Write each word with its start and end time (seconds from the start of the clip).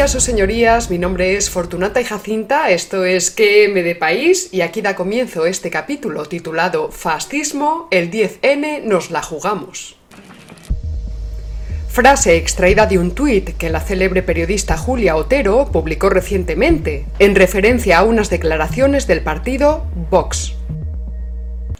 Días, 0.00 0.12
señorías. 0.12 0.88
Mi 0.88 0.96
nombre 0.96 1.36
es 1.36 1.50
Fortunata 1.50 2.00
y 2.00 2.04
Jacinta. 2.04 2.70
Esto 2.70 3.04
es 3.04 3.30
QM 3.30 3.74
de 3.74 3.94
País 3.94 4.48
y 4.50 4.62
aquí 4.62 4.80
da 4.80 4.96
comienzo 4.96 5.44
este 5.44 5.68
capítulo 5.68 6.24
titulado 6.24 6.90
Fascismo, 6.90 7.86
el 7.90 8.10
10N 8.10 8.84
nos 8.84 9.10
la 9.10 9.20
jugamos. 9.20 9.96
Frase 11.90 12.36
extraída 12.36 12.86
de 12.86 12.98
un 12.98 13.14
tuit 13.14 13.58
que 13.58 13.68
la 13.68 13.80
célebre 13.80 14.22
periodista 14.22 14.78
Julia 14.78 15.16
Otero 15.16 15.68
publicó 15.70 16.08
recientemente, 16.08 17.04
en 17.18 17.34
referencia 17.34 17.98
a 17.98 18.04
unas 18.04 18.30
declaraciones 18.30 19.06
del 19.06 19.20
partido 19.20 19.84
Vox. 20.08 20.54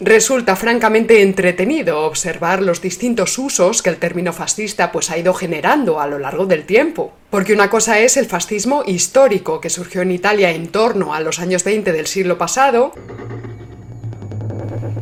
Resulta 0.02 0.56
francamente 0.56 1.20
entretenido 1.20 2.06
observar 2.06 2.62
los 2.62 2.80
distintos 2.80 3.38
usos 3.38 3.82
que 3.82 3.90
el 3.90 3.98
término 3.98 4.32
fascista 4.32 4.92
pues 4.92 5.10
ha 5.10 5.18
ido 5.18 5.34
generando 5.34 6.00
a 6.00 6.06
lo 6.06 6.18
largo 6.18 6.46
del 6.46 6.64
tiempo. 6.64 7.12
Porque 7.28 7.52
una 7.52 7.68
cosa 7.68 7.98
es 8.00 8.16
el 8.16 8.24
fascismo 8.24 8.82
histórico 8.86 9.60
que 9.60 9.68
surgió 9.68 10.00
en 10.00 10.10
Italia 10.10 10.52
en 10.52 10.68
torno 10.68 11.12
a 11.12 11.20
los 11.20 11.38
años 11.38 11.64
20 11.64 11.92
del 11.92 12.06
siglo 12.06 12.38
pasado, 12.38 12.94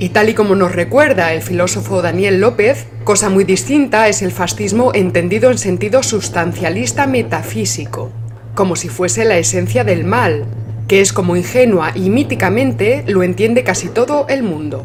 y 0.01 0.09
tal 0.09 0.31
y 0.31 0.35
como 0.35 0.57
nos 0.57 0.75
recuerda 0.75 1.33
el 1.33 1.43
filósofo 1.43 2.03
Daniel 2.03 2.41
López, 2.41 2.87
cosa 3.05 3.31
muy 3.31 3.45
distinta 3.45 4.09
es 4.09 4.23
el 4.23 4.33
fascismo 4.33 4.91
entendido 4.95 5.53
en 5.53 5.59
sentido 5.59 6.03
sustancialista 6.03 7.07
metafísico, 7.07 8.11
como 8.57 8.75
si 8.75 8.89
fuese 8.89 9.25
la 9.25 9.39
esencia 9.39 9.85
del 9.85 10.05
mal, 10.05 10.45
que 10.89 11.03
es 11.03 11.13
como 11.13 11.37
ingenua 11.37 11.93
y 11.95 12.09
míticamente 12.11 13.05
lo 13.07 13.23
entiende 13.23 13.63
casi 13.63 13.89
todo 13.89 14.27
el 14.29 14.43
mundo. 14.43 14.85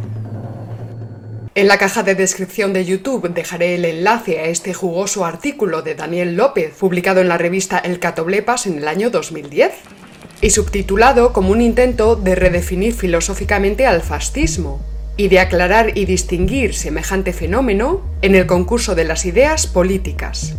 En 1.55 1.67
la 1.67 1.77
caja 1.77 2.03
de 2.03 2.15
descripción 2.15 2.73
de 2.73 2.83
YouTube 2.83 3.29
dejaré 3.33 3.75
el 3.75 3.85
enlace 3.85 4.39
a 4.39 4.45
este 4.45 4.73
jugoso 4.73 5.23
artículo 5.23 5.81
de 5.81 5.95
Daniel 5.95 6.35
López, 6.35 6.73
publicado 6.77 7.21
en 7.21 7.29
la 7.29 7.37
revista 7.37 7.77
El 7.77 7.99
Catoblepas 7.99 8.67
en 8.67 8.79
el 8.79 8.87
año 8.87 9.11
2010, 9.11 9.71
y 10.41 10.49
subtitulado 10.49 11.31
como 11.31 11.51
un 11.51 11.61
intento 11.61 12.15
de 12.15 12.35
redefinir 12.35 12.93
filosóficamente 12.93 13.85
al 13.85 14.01
fascismo, 14.01 14.81
y 15.15 15.27
de 15.27 15.39
aclarar 15.39 15.95
y 15.95 16.05
distinguir 16.05 16.73
semejante 16.73 17.33
fenómeno 17.33 18.01
en 18.21 18.35
el 18.35 18.47
concurso 18.47 18.95
de 18.95 19.05
las 19.05 19.25
ideas 19.25 19.67
políticas. 19.67 20.55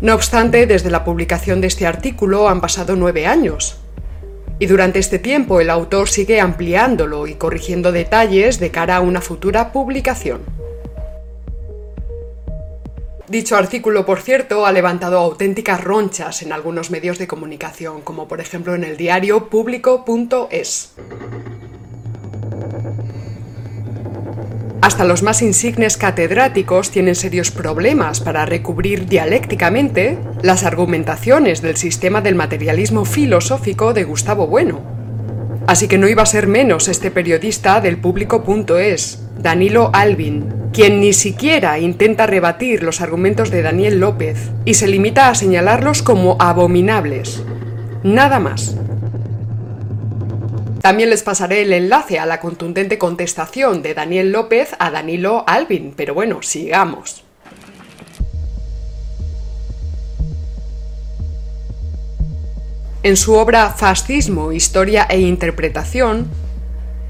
No 0.00 0.14
obstante, 0.14 0.66
desde 0.66 0.90
la 0.90 1.04
publicación 1.04 1.60
de 1.60 1.66
este 1.66 1.86
artículo 1.86 2.48
han 2.48 2.60
pasado 2.60 2.94
nueve 2.94 3.26
años, 3.26 3.78
y 4.60 4.66
durante 4.66 5.00
este 5.00 5.18
tiempo 5.18 5.60
el 5.60 5.70
autor 5.70 6.08
sigue 6.08 6.40
ampliándolo 6.40 7.26
y 7.26 7.34
corrigiendo 7.34 7.90
detalles 7.90 8.60
de 8.60 8.70
cara 8.70 8.96
a 8.96 9.00
una 9.00 9.20
futura 9.20 9.72
publicación. 9.72 10.42
Dicho 13.28 13.56
artículo, 13.56 14.06
por 14.06 14.20
cierto, 14.20 14.64
ha 14.64 14.72
levantado 14.72 15.18
auténticas 15.18 15.82
ronchas 15.84 16.42
en 16.42 16.52
algunos 16.52 16.90
medios 16.90 17.18
de 17.18 17.26
comunicación, 17.26 18.00
como 18.00 18.26
por 18.26 18.40
ejemplo 18.40 18.74
en 18.74 18.84
el 18.84 18.96
diario 18.96 19.50
público.es. 19.50 20.94
Hasta 24.80 25.04
los 25.04 25.22
más 25.24 25.42
insignes 25.42 25.96
catedráticos 25.96 26.90
tienen 26.90 27.16
serios 27.16 27.50
problemas 27.50 28.20
para 28.20 28.46
recubrir 28.46 29.06
dialécticamente 29.06 30.18
las 30.42 30.62
argumentaciones 30.62 31.62
del 31.62 31.76
sistema 31.76 32.20
del 32.20 32.36
materialismo 32.36 33.04
filosófico 33.04 33.92
de 33.92 34.04
Gustavo 34.04 34.46
Bueno. 34.46 34.80
Así 35.66 35.88
que 35.88 35.98
no 35.98 36.08
iba 36.08 36.22
a 36.22 36.26
ser 36.26 36.46
menos 36.46 36.88
este 36.88 37.10
periodista 37.10 37.80
del 37.80 37.98
público.es, 37.98 39.24
Danilo 39.38 39.90
Alvin, 39.92 40.46
quien 40.72 41.00
ni 41.00 41.12
siquiera 41.12 41.78
intenta 41.80 42.26
rebatir 42.26 42.82
los 42.84 43.00
argumentos 43.00 43.50
de 43.50 43.62
Daniel 43.62 43.98
López 43.98 44.50
y 44.64 44.74
se 44.74 44.86
limita 44.86 45.28
a 45.28 45.34
señalarlos 45.34 46.02
como 46.02 46.36
abominables. 46.38 47.42
Nada 48.04 48.38
más. 48.38 48.76
También 50.80 51.10
les 51.10 51.22
pasaré 51.22 51.62
el 51.62 51.72
enlace 51.72 52.18
a 52.18 52.26
la 52.26 52.40
contundente 52.40 52.98
contestación 52.98 53.82
de 53.82 53.94
Daniel 53.94 54.30
López 54.30 54.76
a 54.78 54.90
Danilo 54.90 55.44
Alvin, 55.46 55.92
pero 55.96 56.14
bueno, 56.14 56.42
sigamos. 56.42 57.24
En 63.02 63.16
su 63.16 63.34
obra 63.34 63.70
Fascismo, 63.70 64.52
Historia 64.52 65.06
e 65.08 65.20
Interpretación, 65.20 66.28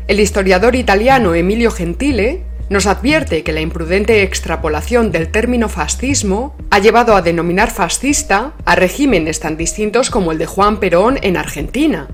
el 0.06 0.20
historiador 0.20 0.74
italiano 0.74 1.34
Emilio 1.34 1.70
Gentile 1.70 2.44
nos 2.70 2.86
advierte 2.86 3.42
que 3.42 3.52
la 3.52 3.60
imprudente 3.60 4.22
extrapolación 4.22 5.10
del 5.10 5.30
término 5.30 5.68
fascismo 5.68 6.54
ha 6.70 6.78
llevado 6.78 7.16
a 7.16 7.22
denominar 7.22 7.70
fascista 7.70 8.52
a 8.64 8.74
regímenes 8.74 9.40
tan 9.40 9.56
distintos 9.56 10.10
como 10.10 10.32
el 10.32 10.38
de 10.38 10.46
Juan 10.46 10.78
Perón 10.78 11.18
en 11.22 11.36
Argentina, 11.36 12.08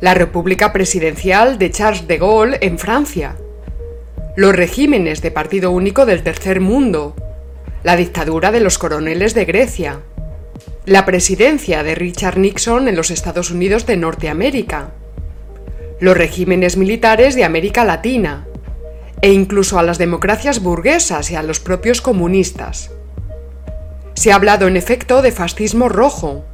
la 0.00 0.12
República 0.12 0.72
Presidencial 0.72 1.58
de 1.58 1.70
Charles 1.70 2.06
de 2.06 2.18
Gaulle 2.18 2.58
en 2.60 2.78
Francia, 2.78 3.36
los 4.36 4.54
regímenes 4.54 5.22
de 5.22 5.30
partido 5.30 5.70
único 5.70 6.04
del 6.04 6.22
Tercer 6.22 6.60
Mundo, 6.60 7.16
la 7.82 7.96
dictadura 7.96 8.52
de 8.52 8.60
los 8.60 8.76
coroneles 8.76 9.32
de 9.32 9.46
Grecia, 9.46 10.00
la 10.84 11.06
presidencia 11.06 11.82
de 11.82 11.94
Richard 11.94 12.36
Nixon 12.36 12.88
en 12.88 12.96
los 12.96 13.10
Estados 13.10 13.50
Unidos 13.50 13.86
de 13.86 13.96
Norteamérica, 13.96 14.90
los 15.98 16.16
regímenes 16.16 16.76
militares 16.76 17.34
de 17.34 17.44
América 17.44 17.84
Latina, 17.84 18.46
e 19.22 19.32
incluso 19.32 19.78
a 19.78 19.82
las 19.82 19.96
democracias 19.96 20.60
burguesas 20.62 21.30
y 21.30 21.36
a 21.36 21.42
los 21.42 21.58
propios 21.58 22.02
comunistas. 22.02 22.90
Se 24.12 24.30
ha 24.30 24.34
hablado 24.34 24.68
en 24.68 24.76
efecto 24.76 25.22
de 25.22 25.32
fascismo 25.32 25.88
rojo 25.88 26.44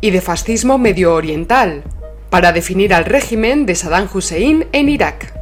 y 0.00 0.10
de 0.10 0.22
fascismo 0.22 0.78
medio 0.78 1.14
oriental, 1.14 1.84
para 2.34 2.50
definir 2.50 2.92
al 2.92 3.04
régimen 3.04 3.64
de 3.64 3.76
Saddam 3.76 4.08
Hussein 4.12 4.66
en 4.72 4.88
Irak. 4.88 5.32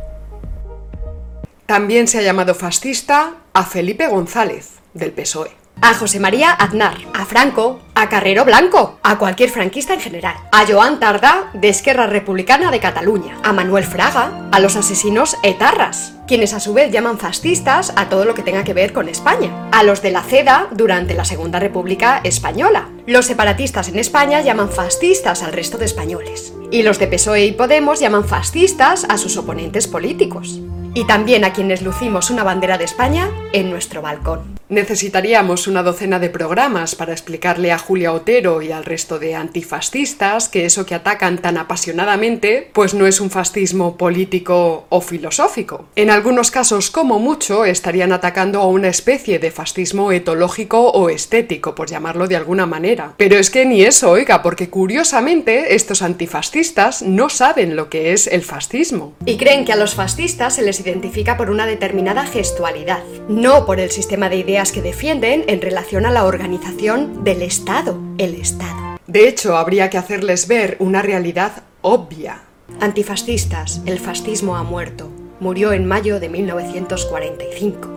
También 1.65 2.07
se 2.07 2.19
ha 2.19 2.23
llamado 2.23 2.55
fascista 2.55 3.37
a 3.55 3.65
Felipe 3.65 4.09
González, 4.09 4.73
del 4.93 5.13
PSOE 5.13 5.62
a 5.83 5.95
José 5.95 6.21
María 6.21 6.53
Aznar, 6.53 6.97
a 7.13 7.27
Franco, 7.27 7.81
a 7.97 8.09
Carrero 8.09 8.45
Blanco, 8.45 9.01
a 9.03 9.19
cualquier 9.19 9.51
franquista 9.51 9.93
en 9.93 10.01
general, 10.01 10.37
a 10.53 10.65
Joan 10.65 11.01
Tardá 11.01 11.51
de 11.55 11.69
Esquerra 11.69 12.07
Republicana 12.07 12.71
de 12.71 12.79
Cataluña, 12.79 13.37
a 13.43 13.53
Manuel 13.53 13.85
Fraga, 13.85 14.49
a 14.53 14.61
los 14.61 14.77
asesinos 14.77 15.37
etarras, 15.43 16.15
quienes 16.29 16.55
a 16.55 16.61
su 16.61 16.73
vez 16.73 16.93
llaman 16.93 17.19
fascistas 17.19 17.93
a 17.97 18.09
todo 18.09 18.25
lo 18.25 18.35
que 18.35 18.43
tenga 18.43 18.63
que 18.63 18.75
ver 18.75 18.93
con 18.93 19.09
España, 19.09 19.69
a 19.73 19.83
los 19.83 20.03
de 20.03 20.13
la 20.13 20.23
CEDA 20.23 20.69
durante 20.71 21.15
la 21.15 21.25
Segunda 21.25 21.59
República 21.59 22.21
Española. 22.23 22.89
Los 23.07 23.27
separatistas 23.27 23.89
en 23.89 23.99
España 23.99 24.41
llaman 24.41 24.71
fascistas 24.71 25.43
al 25.43 25.53
resto 25.53 25.79
de 25.79 25.87
españoles, 25.87 26.55
y 26.71 26.85
los 26.85 27.01
de 27.01 27.09
PSOE 27.09 27.45
y 27.47 27.53
Podemos 27.53 27.99
llaman 27.99 28.25
fascistas 28.25 29.05
a 29.09 29.19
sus 29.19 29.37
oponentes 29.37 29.89
políticos. 29.89 30.61
Y 30.95 31.07
también 31.07 31.45
a 31.45 31.55
quienes 31.55 31.81
lucimos 31.81 32.31
una 32.31 32.45
bandera 32.45 32.77
de 32.77 32.85
España 32.85 33.31
en 33.53 33.71
nuestro 33.71 34.03
balcón. 34.03 34.61
Necesitaríamos 34.69 35.67
una 35.67 35.83
docena 35.83 36.19
de 36.19 36.31
programas 36.31 36.95
para 36.95 37.13
explicarle 37.13 37.73
a 37.73 37.79
Julia 37.79 38.13
Otero 38.13 38.63
y 38.63 38.73
al 38.73 38.85
resto 38.85 39.19
de 39.19 39.35
antifascistas 39.35 40.49
que 40.49 40.65
eso 40.65 40.87
que 40.87 40.95
atacan 40.95 41.39
tan 41.39 41.59
apasionadamente 41.59 42.71
pues 42.73 42.95
no 42.95 43.07
es 43.07 43.21
un 43.21 43.31
fascismo 43.31 43.99
político 43.99 44.87
o 44.89 45.01
filosófico. 45.03 45.87
En 45.95 46.09
algunos 46.09 46.51
casos, 46.51 46.91
como 46.91 47.19
mucho, 47.19 47.67
estarían 47.67 48.13
atacando 48.13 48.61
a 48.61 48.67
una 48.67 48.89
especie 48.89 49.39
de 49.39 49.51
fascismo 49.51 50.11
etológico 50.11 50.91
o 50.91 51.11
estético, 51.11 51.75
por 51.75 51.91
llamarlo 51.91 52.27
de 52.27 52.37
alguna 52.37 52.65
manera. 52.65 53.13
Pero 53.19 53.37
es 53.37 53.51
que 53.51 53.67
ni 53.67 53.83
eso, 53.83 54.11
oiga, 54.11 54.43
porque 54.43 54.71
curiosamente 54.71 55.75
estos 55.75 56.01
antifascistas 56.01 57.03
no 57.03 57.29
saben 57.29 57.77
lo 57.77 57.91
que 57.91 58.15
es 58.15 58.27
el 58.27 58.43
fascismo. 58.43 59.13
Y 59.27 59.37
creen 59.37 59.67
que 59.67 59.73
a 59.73 59.77
los 59.77 59.95
fascistas 59.95 60.55
se 60.55 60.63
les 60.63 60.82
identifica 60.83 61.37
por 61.37 61.51
una 61.51 61.67
determinada 61.67 62.27
gestualidad, 62.27 63.03
no 63.29 63.65
por 63.65 63.81
el 63.81 63.91
sistema 63.91 64.29
de 64.29 64.37
ideas 64.37 64.73
que 64.73 64.83
defienden 64.83 65.45
en 65.49 65.61
relación 65.61 66.05
a 66.07 66.11
la 66.11 66.25
organización 66.25 67.25
del 67.25 67.43
Estado, 67.43 67.99
el 68.19 68.35
Estado. 68.35 68.99
De 69.07 69.29
hecho, 69.29 69.57
habría 69.57 69.91
que 69.91 69.99
hacerles 69.99 70.47
ver 70.47 70.77
una 70.79 71.03
realidad 71.03 71.65
obvia. 71.81 72.43
Antifascistas, 72.81 73.83
el 73.87 73.99
fascismo 73.99 74.57
ha 74.57 74.63
muerto. 74.63 75.09
Murió 75.41 75.73
en 75.73 75.87
mayo 75.87 76.21
de 76.21 76.29
1945. 76.29 77.89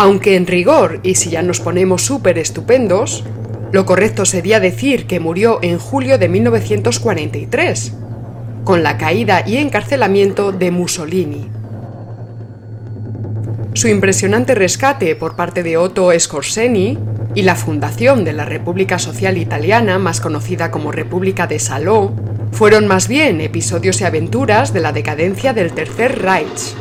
Aunque 0.00 0.36
en 0.36 0.46
rigor, 0.46 1.00
y 1.02 1.16
si 1.16 1.30
ya 1.30 1.42
nos 1.42 1.58
ponemos 1.58 2.02
súper 2.02 2.38
estupendos, 2.38 3.24
lo 3.72 3.84
correcto 3.84 4.24
sería 4.24 4.60
decir 4.60 5.06
que 5.06 5.20
murió 5.20 5.58
en 5.62 5.78
julio 5.78 6.18
de 6.18 6.28
1943, 6.28 7.92
con 8.64 8.82
la 8.82 8.96
caída 8.96 9.44
y 9.46 9.58
encarcelamiento 9.58 10.52
de 10.52 10.70
Mussolini. 10.70 11.50
Su 13.74 13.88
impresionante 13.88 14.54
rescate 14.54 15.14
por 15.14 15.36
parte 15.36 15.62
de 15.62 15.76
Otto 15.76 16.10
Scorseni 16.18 16.98
y 17.34 17.42
la 17.42 17.54
fundación 17.54 18.24
de 18.24 18.32
la 18.32 18.44
República 18.44 18.98
Social 18.98 19.36
Italiana, 19.36 19.98
más 19.98 20.20
conocida 20.20 20.70
como 20.70 20.90
República 20.90 21.46
de 21.46 21.58
Saló, 21.58 22.12
fueron 22.50 22.86
más 22.86 23.06
bien 23.06 23.40
episodios 23.40 24.00
y 24.00 24.04
aventuras 24.04 24.72
de 24.72 24.80
la 24.80 24.92
decadencia 24.92 25.52
del 25.52 25.72
Tercer 25.72 26.20
Reich. 26.20 26.74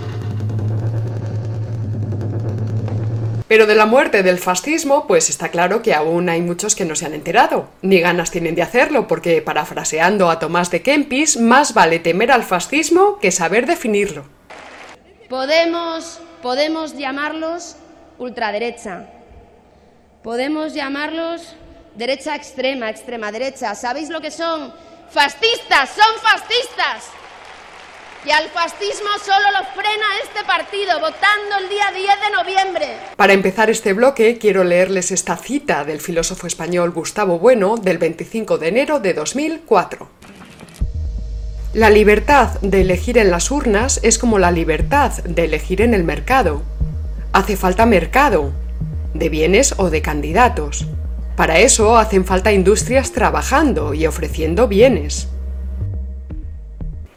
Pero 3.48 3.66
de 3.66 3.76
la 3.76 3.86
muerte 3.86 4.24
del 4.24 4.40
fascismo, 4.40 5.08
pues 5.08 5.30
está 5.30 5.50
claro 5.50 5.82
que 5.82 5.94
aún 5.94 6.28
hay 6.28 6.42
muchos 6.42 6.76
que 6.76 6.84
no 6.84 6.96
se 6.96 7.06
han 7.06 7.14
enterado, 7.14 7.70
ni 7.82 8.02
ganas 8.02 8.30
tienen 8.30 8.56
de 8.56 8.62
hacerlo, 8.62 9.08
porque 9.08 9.42
parafraseando 9.42 10.30
a 10.30 10.40
Tomás 10.40 10.70
de 10.70 10.82
Kempis, 10.82 11.38
más 11.38 11.74
vale 11.74 12.00
temer 12.00 12.32
al 12.32 12.44
fascismo 12.44 13.20
que 13.20 13.32
saber 13.32 13.66
definirlo. 13.66 14.26
Podemos, 15.30 16.20
podemos 16.42 16.98
llamarlos 16.98 17.78
ultraderecha, 18.18 19.08
podemos 20.24 20.74
llamarlos 20.74 21.56
derecha 21.96 22.36
extrema, 22.36 22.90
extrema 22.90 23.32
derecha. 23.32 23.74
¿Sabéis 23.76 24.10
lo 24.10 24.20
que 24.20 24.32
son? 24.32 24.74
Fascistas, 25.10 25.90
son 25.90 26.22
fascistas. 26.22 27.12
Y 28.26 28.32
al 28.32 28.50
fascismo 28.50 29.10
solo 29.24 29.46
lo 29.52 29.66
frena 29.74 30.06
este 30.24 30.44
partido, 30.46 31.00
votando 31.00 31.58
el 31.62 31.70
día 31.70 31.86
10 31.96 32.08
de 32.22 32.36
noviembre. 32.36 32.98
Para 33.16 33.34
empezar 33.34 33.70
este 33.70 33.94
bloque, 33.94 34.38
quiero 34.38 34.64
leerles 34.64 35.12
esta 35.12 35.38
cita 35.38 35.86
del 35.86 36.02
filósofo 36.02 36.48
español 36.48 36.92
Gustavo 36.92 37.40
Bueno 37.40 37.78
del 37.78 38.00
25 38.00 38.58
de 38.58 38.68
enero 38.68 39.00
de 39.00 39.14
2004. 39.14 40.10
La 41.74 41.90
libertad 41.90 42.60
de 42.62 42.82
elegir 42.82 43.18
en 43.18 43.30
las 43.30 43.52
urnas 43.52 44.00
es 44.02 44.18
como 44.18 44.40
la 44.40 44.52
libertad 44.52 45.12
de 45.24 45.46
elegir 45.46 45.82
en 45.82 45.94
el 45.94 46.04
mercado. 46.04 46.64
Hace 47.34 47.56
falta 47.56 47.86
mercado, 47.86 48.52
de 49.14 49.30
bienes 49.30 49.76
o 49.78 49.90
de 49.90 50.02
candidatos. 50.02 50.86
Para 51.36 51.60
eso 51.60 51.98
hacen 51.98 52.26
falta 52.26 52.52
industrias 52.52 53.12
trabajando 53.12 53.94
y 53.94 54.08
ofreciendo 54.08 54.68
bienes 54.68 55.28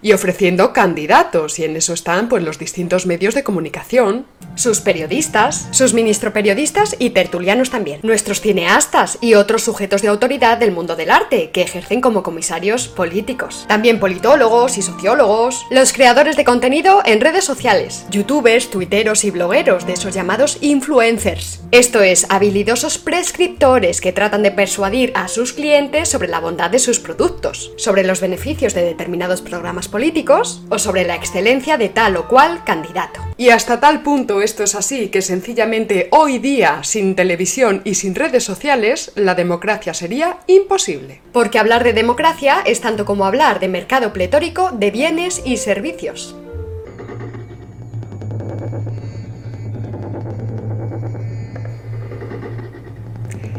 y 0.03 0.13
ofreciendo 0.13 0.73
candidatos, 0.73 1.59
y 1.59 1.65
en 1.65 1.77
eso 1.77 1.93
están 1.93 2.29
pues 2.29 2.43
los 2.43 2.59
distintos 2.59 3.07
medios 3.07 3.35
de 3.35 3.43
comunicación, 3.43 4.27
sus 4.55 4.81
periodistas, 4.81 5.69
sus 5.71 5.95
ministro 5.95 6.33
periodistas 6.33 6.97
y 6.99 7.11
tertulianos 7.11 7.71
también, 7.71 8.01
nuestros 8.03 8.41
cineastas 8.41 9.19
y 9.21 9.35
otros 9.35 9.63
sujetos 9.63 10.03
de 10.03 10.09
autoridad 10.09 10.59
del 10.59 10.73
mundo 10.73 10.97
del 10.97 11.11
arte 11.11 11.51
que 11.51 11.63
ejercen 11.63 12.01
como 12.01 12.23
comisarios 12.23 12.89
políticos, 12.89 13.65
también 13.69 14.01
politólogos 14.01 14.79
y 14.79 14.83
sociólogos, 14.83 15.67
los 15.71 15.93
creadores 15.93 16.37
de 16.37 16.45
contenido 16.45 17.03
en 17.05 17.21
redes 17.21 17.45
sociales, 17.45 18.07
youtubers, 18.11 18.71
tuiteros 18.71 19.25
y 19.25 19.31
blogueros 19.31 19.87
de 19.87 19.95
esos 19.95 20.15
llamados 20.15 20.59
influencers. 20.61 21.61
Esto 21.71 22.03
es, 22.03 22.27
habilidosos 22.31 22.99
prescriptores 22.99 24.01
que 24.01 24.13
tratan 24.13 24.43
de 24.43 24.51
persuadir 24.51 25.13
a 25.15 25.29
sus 25.29 25.53
clientes 25.53 26.09
sobre 26.09 26.29
la 26.29 26.41
bondad 26.41 26.71
de 26.71 26.79
sus 26.79 26.99
productos, 26.99 27.73
sobre 27.77 28.05
los 28.05 28.21
beneficios 28.21 28.75
de 28.75 28.83
determinados 28.83 29.41
programas 29.41 29.89
políticos 29.91 30.63
o 30.71 30.79
sobre 30.79 31.05
la 31.05 31.17
excelencia 31.17 31.77
de 31.77 31.91
tal 31.91 32.17
o 32.17 32.29
cual 32.29 32.65
candidato. 32.65 33.21
Y 33.37 33.51
hasta 33.51 33.81
tal 33.81 34.03
punto 34.03 34.41
esto 34.41 34.63
es 34.63 34.75
así 34.75 35.09
que 35.09 35.21
sencillamente 35.21 36.09
hoy 36.13 36.39
día, 36.39 36.81
sin 36.83 37.15
televisión 37.15 37.83
y 37.85 37.95
sin 37.95 38.15
redes 38.15 38.45
sociales, 38.45 39.13
la 39.17 39.35
democracia 39.35 39.93
sería 39.93 40.39
imposible. 40.47 41.21
Porque 41.33 41.59
hablar 41.59 41.85
de 41.85 41.93
democracia 41.93 42.63
es 42.65 42.81
tanto 42.81 43.05
como 43.05 43.27
hablar 43.27 43.61
de 43.61 43.69
mercado 43.69 44.13
pletórico 44.13 44.71
de 44.73 44.91
bienes 44.91 45.43
y 45.45 45.57
servicios. 45.57 46.37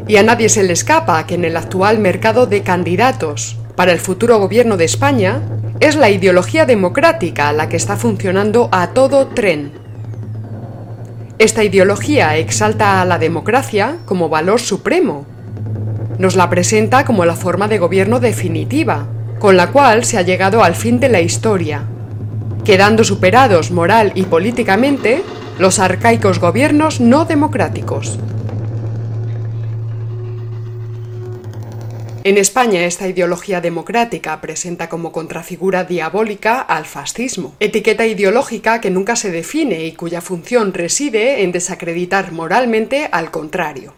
Y 0.08 0.16
a 0.16 0.22
nadie 0.22 0.48
se 0.48 0.62
le 0.62 0.72
escapa 0.72 1.26
que 1.26 1.36
en 1.36 1.44
el 1.44 1.56
actual 1.56 1.98
mercado 1.98 2.46
de 2.46 2.62
candidatos 2.62 3.56
para 3.76 3.92
el 3.92 3.98
futuro 3.98 4.38
gobierno 4.38 4.76
de 4.76 4.84
España, 4.84 5.40
es 5.82 5.96
la 5.96 6.10
ideología 6.10 6.64
democrática 6.64 7.52
la 7.52 7.68
que 7.68 7.76
está 7.76 7.96
funcionando 7.96 8.68
a 8.70 8.90
todo 8.90 9.26
tren. 9.26 9.72
Esta 11.40 11.64
ideología 11.64 12.36
exalta 12.36 13.02
a 13.02 13.04
la 13.04 13.18
democracia 13.18 13.96
como 14.04 14.28
valor 14.28 14.60
supremo. 14.60 15.26
Nos 16.18 16.36
la 16.36 16.48
presenta 16.48 17.04
como 17.04 17.24
la 17.24 17.34
forma 17.34 17.66
de 17.66 17.78
gobierno 17.78 18.20
definitiva, 18.20 19.08
con 19.40 19.56
la 19.56 19.72
cual 19.72 20.04
se 20.04 20.18
ha 20.18 20.22
llegado 20.22 20.62
al 20.62 20.76
fin 20.76 21.00
de 21.00 21.08
la 21.08 21.20
historia, 21.20 21.82
quedando 22.64 23.02
superados 23.02 23.72
moral 23.72 24.12
y 24.14 24.22
políticamente 24.22 25.24
los 25.58 25.80
arcaicos 25.80 26.38
gobiernos 26.38 27.00
no 27.00 27.24
democráticos. 27.24 28.20
En 32.24 32.38
España 32.38 32.84
esta 32.84 33.08
ideología 33.08 33.60
democrática 33.60 34.40
presenta 34.40 34.88
como 34.88 35.10
contrafigura 35.10 35.82
diabólica 35.82 36.60
al 36.60 36.86
fascismo, 36.86 37.56
etiqueta 37.58 38.06
ideológica 38.06 38.80
que 38.80 38.92
nunca 38.92 39.16
se 39.16 39.32
define 39.32 39.86
y 39.86 39.92
cuya 39.92 40.20
función 40.20 40.72
reside 40.72 41.42
en 41.42 41.50
desacreditar 41.50 42.30
moralmente 42.30 43.08
al 43.10 43.32
contrario. 43.32 43.94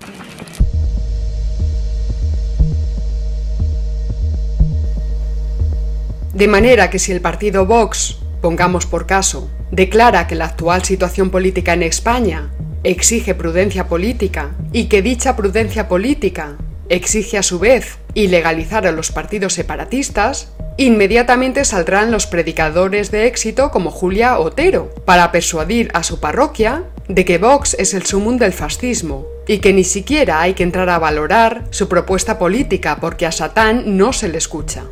De 6.33 6.49
manera 6.49 6.89
que 6.89 6.99
si 6.99 7.13
el 7.13 7.21
partido 7.21 7.67
Vox, 7.67 8.17
pongamos 8.41 8.87
por 8.87 9.07
caso, 9.07 9.51
declara 9.71 10.27
que 10.27 10.35
la 10.35 10.47
actual 10.47 10.83
situación 10.83 11.29
política 11.29 11.75
en 11.75 11.83
España 11.83 12.51
exige 12.85 13.35
prudencia 13.35 13.87
política 13.87 14.55
y 14.73 14.87
que 14.87 15.03
dicha 15.03 15.37
prudencia 15.37 15.89
política 15.89 16.57
exige 16.89 17.39
a 17.39 17.43
su 17.43 17.59
vez 17.59 17.99
ilegalizar 18.15 18.87
a 18.87 18.93
los 18.93 19.13
partidos 19.13 19.55
separatistas, 19.55 20.49
inmediatamente 20.77 21.65
saldrán 21.65 22.11
los 22.11 22.27
predicadores 22.27 23.11
de 23.11 23.27
éxito 23.27 23.71
como 23.71 23.91
Julia 23.91 24.39
Otero, 24.39 24.95
para 25.05 25.33
persuadir 25.33 25.91
a 25.95 26.03
su 26.03 26.21
parroquia 26.21 26.85
de 27.09 27.25
que 27.25 27.39
Vox 27.39 27.75
es 27.79 27.95
el 27.95 28.07
sumum 28.07 28.39
del 28.39 28.53
fascismo 28.53 29.27
y 29.47 29.59
que 29.59 29.73
ni 29.73 29.85
siquiera 29.85 30.41
hay 30.41 30.55
que 30.55 30.63
entrar 30.63 30.89
a 30.89 30.99
valorar 30.99 31.65
su 31.71 31.89
propuesta 31.89 32.39
política 32.39 32.99
porque 33.01 33.27
a 33.27 33.33
Satán 33.33 33.97
no 33.97 34.13
se 34.13 34.29
le 34.29 34.39
escucha. 34.39 34.85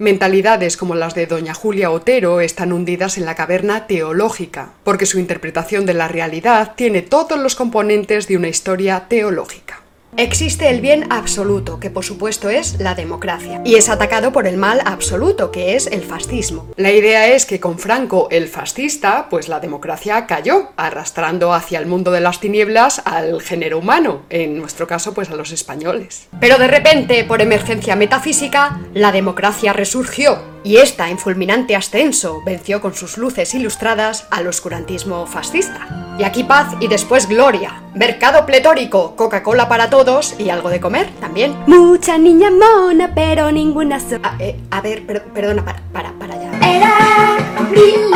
Mentalidades 0.00 0.78
como 0.78 0.94
las 0.94 1.14
de 1.14 1.26
doña 1.26 1.52
Julia 1.52 1.90
Otero 1.90 2.40
están 2.40 2.72
hundidas 2.72 3.18
en 3.18 3.26
la 3.26 3.34
caverna 3.34 3.86
teológica, 3.86 4.72
porque 4.82 5.04
su 5.04 5.18
interpretación 5.18 5.84
de 5.84 5.92
la 5.92 6.08
realidad 6.08 6.72
tiene 6.74 7.02
todos 7.02 7.38
los 7.38 7.54
componentes 7.54 8.26
de 8.26 8.38
una 8.38 8.48
historia 8.48 9.08
teológica. 9.10 9.79
Existe 10.16 10.68
el 10.68 10.80
bien 10.80 11.06
absoluto, 11.10 11.78
que 11.78 11.88
por 11.88 12.04
supuesto 12.04 12.48
es 12.48 12.80
la 12.80 12.96
democracia, 12.96 13.62
y 13.64 13.76
es 13.76 13.88
atacado 13.88 14.32
por 14.32 14.48
el 14.48 14.56
mal 14.56 14.82
absoluto, 14.84 15.52
que 15.52 15.76
es 15.76 15.86
el 15.86 16.02
fascismo. 16.02 16.66
La 16.76 16.90
idea 16.90 17.28
es 17.28 17.46
que 17.46 17.60
con 17.60 17.78
Franco, 17.78 18.26
el 18.30 18.48
fascista, 18.48 19.28
pues 19.30 19.48
la 19.48 19.60
democracia 19.60 20.26
cayó, 20.26 20.70
arrastrando 20.76 21.54
hacia 21.54 21.78
el 21.78 21.86
mundo 21.86 22.10
de 22.10 22.20
las 22.20 22.40
tinieblas 22.40 23.00
al 23.04 23.40
género 23.40 23.78
humano, 23.78 24.22
en 24.30 24.58
nuestro 24.58 24.88
caso 24.88 25.14
pues 25.14 25.30
a 25.30 25.36
los 25.36 25.52
españoles. 25.52 26.26
Pero 26.40 26.58
de 26.58 26.66
repente, 26.66 27.22
por 27.22 27.40
emergencia 27.40 27.94
metafísica, 27.94 28.80
la 28.92 29.12
democracia 29.12 29.72
resurgió, 29.72 30.38
y 30.64 30.76
esta, 30.78 31.08
en 31.08 31.18
fulminante 31.18 31.76
ascenso, 31.76 32.42
venció 32.44 32.82
con 32.82 32.94
sus 32.94 33.16
luces 33.16 33.54
ilustradas 33.54 34.26
al 34.30 34.46
oscurantismo 34.46 35.26
fascista. 35.26 36.16
Y 36.18 36.24
aquí 36.24 36.44
paz 36.44 36.74
y 36.80 36.88
después 36.88 37.26
gloria. 37.26 37.82
Mercado 37.94 38.44
pletórico, 38.44 39.16
Coca-Cola 39.16 39.70
para 39.70 39.88
todos 39.88 39.99
y 40.38 40.48
algo 40.48 40.70
de 40.70 40.80
comer 40.80 41.10
también. 41.20 41.54
Mucha 41.66 42.16
niña 42.16 42.50
mona, 42.50 43.12
pero 43.14 43.52
ninguna 43.52 44.00
so 44.00 44.16
a, 44.22 44.34
eh, 44.38 44.58
a, 44.70 44.80
ver, 44.80 45.04
per 45.06 45.24
perdona, 45.24 45.62
para, 45.62 45.82
para, 45.92 46.12
para 46.12 46.34
allá. 46.34 46.50
Era 46.66 47.36
mi 47.70 48.06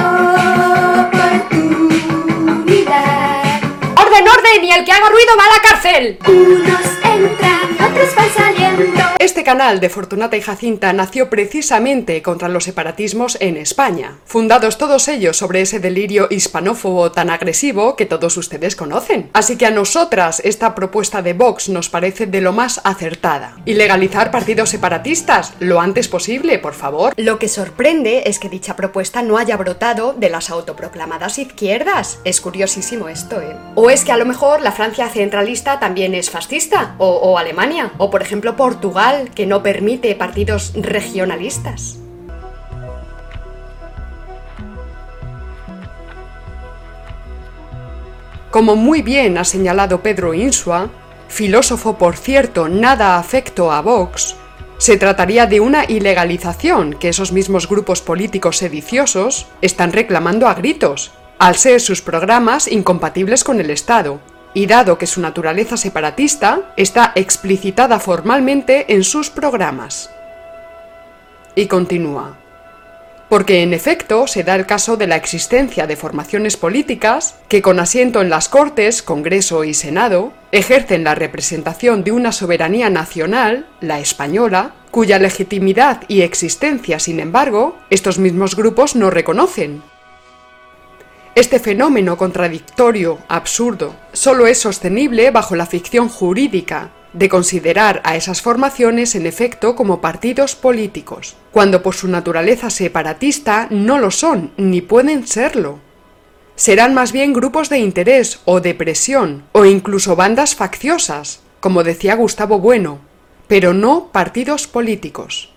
oportunidad. 2.72 3.43
¡Orden, 4.14 4.28
orden! 4.28 4.64
Y 4.64 4.70
el 4.70 4.84
que 4.84 4.92
haga 4.92 5.08
ruido 5.08 5.32
va 5.36 5.44
a 5.44 5.56
la 5.56 5.68
cárcel. 5.68 6.18
Unos 6.28 6.86
entran, 7.02 7.90
otros 7.90 8.14
van 8.14 8.30
saliendo. 8.30 9.04
Este 9.18 9.42
canal 9.42 9.80
de 9.80 9.88
Fortunata 9.88 10.36
y 10.36 10.42
Jacinta 10.42 10.92
nació 10.92 11.30
precisamente 11.30 12.20
contra 12.22 12.48
los 12.48 12.64
separatismos 12.64 13.38
en 13.40 13.56
España, 13.56 14.18
fundados 14.26 14.78
todos 14.78 15.08
ellos 15.08 15.36
sobre 15.36 15.62
ese 15.62 15.80
delirio 15.80 16.28
hispanófobo 16.30 17.10
tan 17.10 17.30
agresivo 17.30 17.96
que 17.96 18.06
todos 18.06 18.36
ustedes 18.36 18.76
conocen. 18.76 19.30
Así 19.32 19.56
que 19.56 19.66
a 19.66 19.70
nosotras 19.70 20.40
esta 20.44 20.74
propuesta 20.74 21.22
de 21.22 21.32
Vox 21.32 21.68
nos 21.68 21.88
parece 21.88 22.26
de 22.26 22.40
lo 22.40 22.52
más 22.52 22.80
acertada. 22.84 23.56
Y 23.64 23.74
legalizar 23.74 24.30
partidos 24.30 24.70
separatistas 24.70 25.54
lo 25.58 25.80
antes 25.80 26.08
posible, 26.08 26.58
por 26.58 26.74
favor. 26.74 27.14
Lo 27.16 27.38
que 27.38 27.48
sorprende 27.48 28.24
es 28.26 28.38
que 28.38 28.48
dicha 28.48 28.76
propuesta 28.76 29.22
no 29.22 29.38
haya 29.38 29.56
brotado 29.56 30.12
de 30.12 30.30
las 30.30 30.50
autoproclamadas 30.50 31.38
izquierdas. 31.38 32.18
Es 32.24 32.40
curiosísimo 32.40 33.08
esto, 33.08 33.40
¿eh? 33.40 33.56
O 33.74 33.88
es 33.88 34.03
que 34.04 34.12
a 34.12 34.16
lo 34.16 34.26
mejor 34.26 34.60
la 34.60 34.72
Francia 34.72 35.08
centralista 35.08 35.80
también 35.80 36.14
es 36.14 36.30
fascista, 36.30 36.94
o, 36.98 37.38
Alemania, 37.38 37.92
o 37.98 38.10
por 38.10 38.22
ejemplo 38.22 38.56
Portugal 38.56 39.30
que 39.34 39.46
no 39.46 39.62
permite 39.62 40.14
partidos 40.14 40.72
regionalistas. 40.74 41.98
Como 48.50 48.76
muy 48.76 49.02
bien 49.02 49.36
ha 49.38 49.44
señalado 49.44 50.00
Pedro 50.00 50.32
Insua, 50.34 50.90
filósofo 51.28 51.98
por 51.98 52.16
cierto 52.16 52.68
nada 52.68 53.18
afecto 53.18 53.72
a 53.72 53.80
Vox, 53.80 54.36
se 54.78 54.96
trataría 54.96 55.46
de 55.46 55.60
una 55.60 55.84
ilegalización 55.84 56.94
que 56.94 57.08
esos 57.08 57.32
mismos 57.32 57.68
grupos 57.68 58.02
políticos 58.02 58.58
sediciosos 58.58 59.46
están 59.60 59.92
reclamando 59.92 60.46
a 60.46 60.54
gritos, 60.54 61.12
al 61.38 61.56
ser 61.56 61.80
sus 61.80 62.02
programas 62.02 62.68
incompatibles 62.68 63.44
con 63.44 63.60
el 63.60 63.70
Estado, 63.70 64.20
y 64.54 64.66
dado 64.66 64.96
que 64.96 65.06
su 65.06 65.20
naturaleza 65.20 65.76
separatista 65.76 66.72
está 66.76 67.12
explicitada 67.16 67.98
formalmente 67.98 68.94
en 68.94 69.04
sus 69.04 69.28
programas. 69.28 70.10
Y 71.56 71.66
continúa. 71.66 72.38
Porque 73.28 73.62
en 73.62 73.74
efecto 73.74 74.26
se 74.28 74.44
da 74.44 74.54
el 74.54 74.66
caso 74.66 74.96
de 74.96 75.08
la 75.08 75.16
existencia 75.16 75.86
de 75.86 75.96
formaciones 75.96 76.56
políticas 76.56 77.36
que 77.48 77.62
con 77.62 77.80
asiento 77.80 78.20
en 78.20 78.30
las 78.30 78.48
Cortes, 78.48 79.02
Congreso 79.02 79.64
y 79.64 79.74
Senado 79.74 80.32
ejercen 80.52 81.02
la 81.02 81.16
representación 81.16 82.04
de 82.04 82.12
una 82.12 82.30
soberanía 82.30 82.90
nacional, 82.90 83.66
la 83.80 83.98
española, 83.98 84.74
cuya 84.92 85.18
legitimidad 85.18 86.02
y 86.06 86.20
existencia, 86.20 87.00
sin 87.00 87.18
embargo, 87.18 87.76
estos 87.90 88.20
mismos 88.20 88.54
grupos 88.54 88.94
no 88.94 89.10
reconocen, 89.10 89.82
este 91.34 91.58
fenómeno 91.58 92.16
contradictorio, 92.16 93.18
absurdo, 93.28 93.96
solo 94.12 94.46
es 94.46 94.58
sostenible 94.58 95.30
bajo 95.32 95.56
la 95.56 95.66
ficción 95.66 96.08
jurídica 96.08 96.92
de 97.12 97.28
considerar 97.28 98.00
a 98.04 98.16
esas 98.16 98.42
formaciones 98.42 99.14
en 99.14 99.26
efecto 99.26 99.74
como 99.74 100.00
partidos 100.00 100.54
políticos, 100.54 101.36
cuando 101.52 101.82
por 101.82 101.94
su 101.94 102.08
naturaleza 102.08 102.70
separatista 102.70 103.68
no 103.70 103.98
lo 103.98 104.10
son 104.10 104.52
ni 104.56 104.80
pueden 104.80 105.26
serlo. 105.26 105.78
Serán 106.56 106.94
más 106.94 107.12
bien 107.12 107.32
grupos 107.32 107.68
de 107.68 107.78
interés 107.78 108.40
o 108.44 108.60
de 108.60 108.74
presión 108.74 109.44
o 109.52 109.64
incluso 109.64 110.14
bandas 110.14 110.54
facciosas, 110.54 111.40
como 111.58 111.82
decía 111.82 112.14
Gustavo 112.14 112.58
Bueno, 112.60 113.00
pero 113.48 113.74
no 113.74 114.10
partidos 114.12 114.66
políticos. 114.66 115.53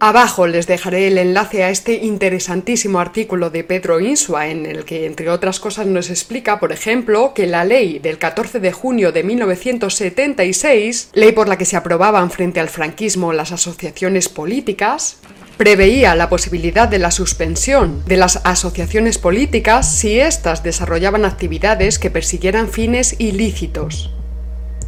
Abajo 0.00 0.46
les 0.46 0.68
dejaré 0.68 1.08
el 1.08 1.18
enlace 1.18 1.64
a 1.64 1.70
este 1.70 1.94
interesantísimo 1.94 3.00
artículo 3.00 3.50
de 3.50 3.64
Pedro 3.64 3.98
Insua 3.98 4.46
en 4.46 4.64
el 4.64 4.84
que, 4.84 5.06
entre 5.06 5.28
otras 5.28 5.58
cosas, 5.58 5.88
nos 5.88 6.08
explica, 6.08 6.60
por 6.60 6.70
ejemplo, 6.70 7.32
que 7.34 7.48
la 7.48 7.64
ley 7.64 7.98
del 7.98 8.16
14 8.16 8.60
de 8.60 8.70
junio 8.70 9.10
de 9.10 9.24
1976, 9.24 11.10
ley 11.14 11.32
por 11.32 11.48
la 11.48 11.58
que 11.58 11.64
se 11.64 11.76
aprobaban 11.76 12.30
frente 12.30 12.60
al 12.60 12.68
franquismo 12.68 13.32
las 13.32 13.50
asociaciones 13.50 14.28
políticas, 14.28 15.16
preveía 15.56 16.14
la 16.14 16.28
posibilidad 16.28 16.86
de 16.86 17.00
la 17.00 17.10
suspensión 17.10 18.04
de 18.06 18.18
las 18.18 18.40
asociaciones 18.44 19.18
políticas 19.18 19.92
si 19.92 20.20
éstas 20.20 20.62
desarrollaban 20.62 21.24
actividades 21.24 21.98
que 21.98 22.10
persiguieran 22.10 22.68
fines 22.68 23.16
ilícitos 23.18 24.12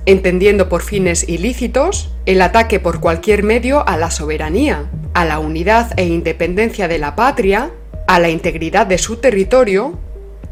entendiendo 0.06 0.68
por 0.68 0.82
fines 0.82 1.28
ilícitos 1.28 2.10
el 2.26 2.42
ataque 2.42 2.80
por 2.80 3.00
cualquier 3.00 3.42
medio 3.42 3.86
a 3.86 3.96
la 3.96 4.10
soberanía, 4.10 4.90
a 5.14 5.24
la 5.24 5.38
unidad 5.38 5.92
e 5.96 6.04
independencia 6.04 6.88
de 6.88 6.98
la 6.98 7.16
patria, 7.16 7.70
a 8.06 8.18
la 8.18 8.28
integridad 8.28 8.86
de 8.86 8.98
su 8.98 9.16
territorio 9.16 9.98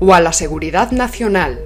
o 0.00 0.14
a 0.14 0.20
la 0.20 0.32
seguridad 0.32 0.90
nacional. 0.92 1.60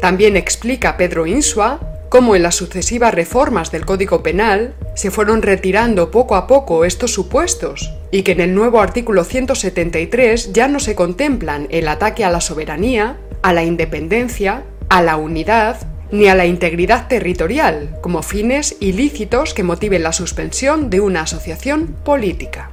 También 0.00 0.36
explica 0.36 0.96
Pedro 0.96 1.26
Insua 1.26 1.80
cómo 2.08 2.36
en 2.36 2.42
las 2.42 2.54
sucesivas 2.54 3.12
reformas 3.12 3.70
del 3.70 3.84
Código 3.84 4.22
Penal 4.22 4.74
se 4.94 5.10
fueron 5.10 5.42
retirando 5.42 6.10
poco 6.10 6.36
a 6.36 6.46
poco 6.46 6.84
estos 6.84 7.12
supuestos 7.12 7.92
y 8.10 8.22
que 8.22 8.32
en 8.32 8.40
el 8.40 8.54
nuevo 8.54 8.80
artículo 8.80 9.24
173 9.24 10.52
ya 10.52 10.68
no 10.68 10.80
se 10.80 10.94
contemplan 10.94 11.66
el 11.70 11.88
ataque 11.88 12.24
a 12.24 12.30
la 12.30 12.40
soberanía, 12.40 13.18
a 13.42 13.52
la 13.52 13.64
independencia, 13.64 14.64
a 14.88 15.02
la 15.02 15.16
unidad 15.16 15.76
ni 16.10 16.28
a 16.28 16.34
la 16.34 16.46
integridad 16.46 17.08
territorial 17.08 17.98
como 18.00 18.22
fines 18.22 18.76
ilícitos 18.80 19.52
que 19.54 19.62
motiven 19.62 20.02
la 20.02 20.12
suspensión 20.12 20.90
de 20.90 21.00
una 21.00 21.22
asociación 21.22 21.94
política. 22.04 22.70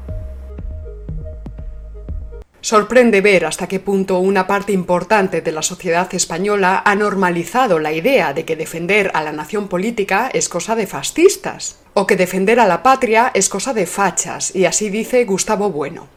Sorprende 2.61 3.21
ver 3.21 3.45
hasta 3.45 3.67
qué 3.67 3.79
punto 3.79 4.17
una 4.17 4.47
parte 4.47 4.71
importante 4.71 5.41
de 5.41 5.51
la 5.51 5.61
sociedad 5.61 6.11
española 6.15 6.81
ha 6.83 6.95
normalizado 6.95 7.77
la 7.77 7.93
idea 7.93 8.33
de 8.33 8.43
que 8.43 8.55
defender 8.55 9.11
a 9.13 9.21
la 9.21 9.31
nación 9.31 9.67
política 9.67 10.31
es 10.33 10.49
cosa 10.49 10.75
de 10.75 10.87
fascistas, 10.87 11.77
o 11.93 12.07
que 12.07 12.15
defender 12.15 12.59
a 12.59 12.65
la 12.65 12.81
patria 12.81 13.29
es 13.35 13.49
cosa 13.49 13.73
de 13.75 13.85
fachas, 13.85 14.55
y 14.55 14.65
así 14.65 14.89
dice 14.89 15.25
Gustavo 15.25 15.69
Bueno. 15.69 16.07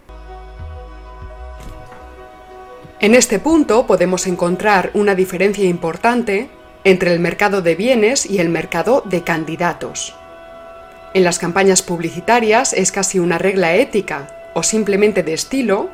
En 3.00 3.14
este 3.14 3.38
punto 3.38 3.86
podemos 3.86 4.26
encontrar 4.26 4.90
una 4.92 5.14
diferencia 5.14 5.64
importante 5.64 6.50
entre 6.82 7.12
el 7.12 7.20
mercado 7.20 7.62
de 7.62 7.76
bienes 7.76 8.26
y 8.26 8.40
el 8.40 8.48
mercado 8.48 9.04
de 9.06 9.22
candidatos. 9.22 10.16
En 11.14 11.22
las 11.22 11.38
campañas 11.38 11.82
publicitarias 11.82 12.72
es 12.72 12.90
casi 12.90 13.20
una 13.20 13.38
regla 13.38 13.76
ética 13.76 14.50
o 14.54 14.64
simplemente 14.64 15.22
de 15.22 15.34
estilo 15.34 15.90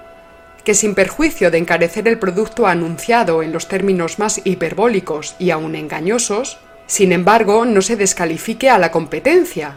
que 0.65 0.73
sin 0.73 0.95
perjuicio 0.95 1.51
de 1.51 1.59
encarecer 1.59 2.09
el 2.09 2.19
producto 2.19 2.67
anunciado 2.67 3.43
en 3.43 3.53
los 3.53 3.69
términos 3.69 4.19
más 4.19 4.41
hiperbólicos 4.45 5.37
y 5.39 5.51
aún 5.51 5.75
engañosos, 5.75 6.57
sin 6.87 7.13
embargo 7.13 7.67
no 7.67 7.83
se 7.83 7.97
descalifique 7.97 8.71
a 8.71 8.79
la 8.79 8.91
competencia, 8.91 9.77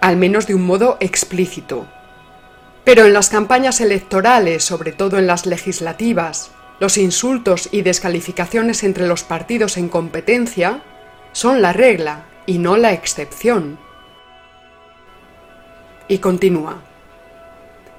al 0.00 0.16
menos 0.16 0.46
de 0.46 0.54
un 0.54 0.62
modo 0.62 0.96
explícito. 1.00 1.86
Pero 2.84 3.04
en 3.04 3.12
las 3.12 3.28
campañas 3.28 3.82
electorales, 3.82 4.64
sobre 4.64 4.92
todo 4.92 5.18
en 5.18 5.26
las 5.26 5.44
legislativas, 5.44 6.50
los 6.82 6.98
insultos 6.98 7.68
y 7.70 7.82
descalificaciones 7.82 8.82
entre 8.82 9.06
los 9.06 9.22
partidos 9.22 9.76
en 9.76 9.88
competencia 9.88 10.82
son 11.30 11.62
la 11.62 11.72
regla 11.72 12.24
y 12.44 12.58
no 12.58 12.76
la 12.76 12.92
excepción. 12.92 13.78
Y 16.08 16.18
continúa. 16.18 16.82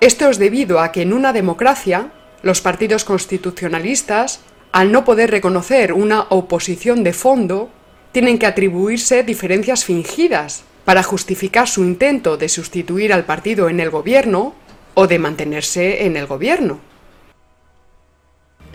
Esto 0.01 0.29
es 0.29 0.37
debido 0.37 0.81
a 0.81 0.91
que 0.91 1.01
en 1.01 1.13
una 1.13 1.31
democracia, 1.31 2.11
los 2.41 2.59
partidos 2.59 3.05
constitucionalistas, 3.05 4.41
al 4.73 4.91
no 4.91 5.05
poder 5.05 5.31
reconocer 5.31 5.93
una 5.93 6.23
oposición 6.23 7.05
de 7.05 7.13
fondo, 7.13 7.69
tienen 8.11 8.37
que 8.37 8.47
atribuirse 8.47 9.23
diferencias 9.23 9.85
fingidas 9.85 10.65
para 10.83 11.03
justificar 11.03 11.69
su 11.69 11.85
intento 11.85 12.35
de 12.35 12.49
sustituir 12.49 13.13
al 13.13 13.23
partido 13.23 13.69
en 13.69 13.79
el 13.79 13.89
gobierno 13.89 14.55
o 14.93 15.07
de 15.07 15.19
mantenerse 15.19 16.03
en 16.05 16.17
el 16.17 16.27
gobierno. 16.27 16.92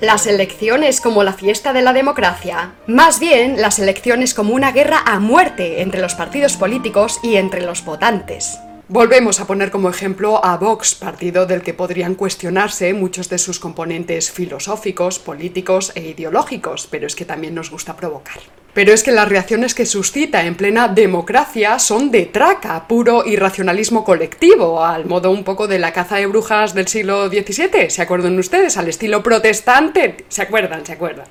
Las 0.00 0.28
elecciones 0.28 1.00
como 1.00 1.24
la 1.24 1.32
fiesta 1.32 1.72
de 1.72 1.82
la 1.82 1.92
democracia. 1.92 2.74
Más 2.86 3.18
bien, 3.18 3.60
las 3.60 3.80
elecciones 3.80 4.32
como 4.32 4.54
una 4.54 4.70
guerra 4.70 5.02
a 5.04 5.18
muerte 5.18 5.82
entre 5.82 6.00
los 6.00 6.14
partidos 6.14 6.56
políticos 6.56 7.18
y 7.24 7.34
entre 7.34 7.62
los 7.62 7.84
votantes. 7.84 8.60
Volvemos 8.90 9.38
a 9.38 9.46
poner 9.46 9.70
como 9.70 9.90
ejemplo 9.90 10.42
a 10.42 10.56
Vox, 10.56 10.94
partido 10.94 11.44
del 11.44 11.60
que 11.60 11.74
podrían 11.74 12.14
cuestionarse 12.14 12.94
muchos 12.94 13.28
de 13.28 13.36
sus 13.36 13.60
componentes 13.60 14.30
filosóficos, 14.30 15.18
políticos 15.18 15.92
e 15.94 16.08
ideológicos, 16.08 16.88
pero 16.90 17.06
es 17.06 17.14
que 17.14 17.26
también 17.26 17.54
nos 17.54 17.70
gusta 17.70 17.94
provocar. 17.96 18.38
Pero 18.72 18.94
es 18.94 19.02
que 19.02 19.12
las 19.12 19.28
reacciones 19.28 19.74
que 19.74 19.84
suscita 19.84 20.46
en 20.46 20.54
plena 20.54 20.88
democracia 20.88 21.78
son 21.78 22.10
de 22.10 22.24
traca, 22.24 22.88
puro 22.88 23.26
irracionalismo 23.26 24.04
colectivo, 24.04 24.82
al 24.82 25.04
modo 25.04 25.32
un 25.32 25.44
poco 25.44 25.68
de 25.68 25.78
la 25.78 25.92
caza 25.92 26.16
de 26.16 26.24
brujas 26.24 26.72
del 26.72 26.88
siglo 26.88 27.28
XVII, 27.28 27.90
¿se 27.90 28.00
acuerdan 28.00 28.38
ustedes? 28.38 28.78
Al 28.78 28.88
estilo 28.88 29.22
protestante, 29.22 30.24
¿se 30.30 30.40
acuerdan? 30.40 30.86
¿Se 30.86 30.94
acuerdan? 30.94 31.26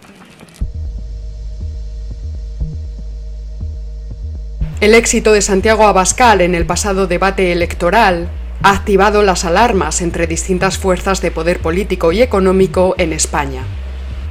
El 4.79 4.93
éxito 4.93 5.31
de 5.33 5.41
Santiago 5.41 5.85
Abascal 5.85 6.41
en 6.41 6.55
el 6.55 6.65
pasado 6.65 7.07
debate 7.07 7.51
electoral 7.51 8.29
ha 8.63 8.71
activado 8.71 9.23
las 9.23 9.45
alarmas 9.45 10.01
entre 10.01 10.27
distintas 10.27 10.77
fuerzas 10.77 11.21
de 11.21 11.31
poder 11.31 11.59
político 11.59 12.11
y 12.11 12.21
económico 12.21 12.95
en 12.97 13.13
España 13.13 13.63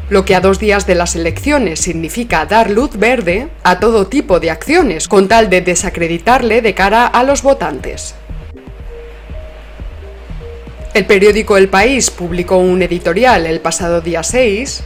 lo 0.08 0.24
que 0.24 0.34
a 0.34 0.40
dos 0.40 0.58
días 0.58 0.86
de 0.86 0.94
las 0.94 1.16
elecciones 1.16 1.80
significa 1.80 2.46
dar 2.46 2.70
luz 2.70 2.96
verde 2.96 3.48
a 3.64 3.80
todo 3.80 4.06
tipo 4.06 4.38
de 4.38 4.50
acciones 4.50 5.08
con 5.08 5.26
tal 5.28 5.50
de 5.50 5.62
desacreditarle 5.62 6.62
de 6.62 6.74
cara 6.74 7.06
a 7.06 7.24
los 7.24 7.42
votantes. 7.42 8.14
El 10.94 11.06
periódico 11.06 11.56
El 11.56 11.68
País 11.68 12.10
publicó 12.10 12.56
un 12.56 12.80
editorial 12.82 13.46
el 13.46 13.60
pasado 13.60 14.00
día 14.00 14.22
6 14.22 14.84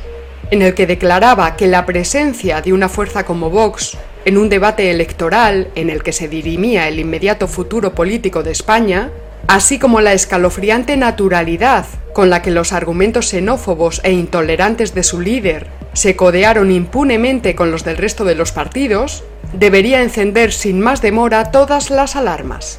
en 0.51 0.63
el 0.63 0.75
que 0.75 0.87
declaraba 0.87 1.55
que 1.55 1.69
la 1.69 1.87
presencia 1.87 2.61
de 2.61 2.73
una 2.73 2.89
fuerza 2.89 3.25
como 3.25 3.51
Vox 3.51 3.97
en 4.25 4.39
un 4.39 4.49
debate 4.49 4.91
electoral 4.91 5.69
en 5.75 5.91
el 5.91 6.03
que 6.03 6.13
se 6.13 6.29
dirimía 6.29 6.89
el 6.89 6.99
inmediato 6.99 7.49
futuro 7.49 7.95
político 7.95 8.43
de 8.43 8.53
España 8.53 9.11
así 9.47 9.79
como 9.79 10.01
la 10.01 10.13
escalofriante 10.13 10.97
naturalidad 10.97 11.87
con 12.13 12.31
la 12.31 12.43
que 12.43 12.51
los 12.51 12.73
argumentos 12.73 13.29
xenófobos 13.31 14.01
e 14.05 14.13
intolerantes 14.13 14.95
de 14.95 15.03
su 15.03 15.21
líder 15.21 15.67
se 15.93 16.17
codearon 16.17 16.71
impunemente 16.71 17.55
con 17.55 17.71
los 17.71 17.85
del 17.85 17.97
resto 17.97 18.25
de 18.25 18.35
los 18.35 18.53
partidos, 18.53 19.25
debería 19.53 20.03
encender 20.03 20.53
sin 20.53 20.81
más 20.81 21.03
demora 21.03 21.51
todas 21.51 21.91
las 21.91 22.15
alarmas. 22.15 22.79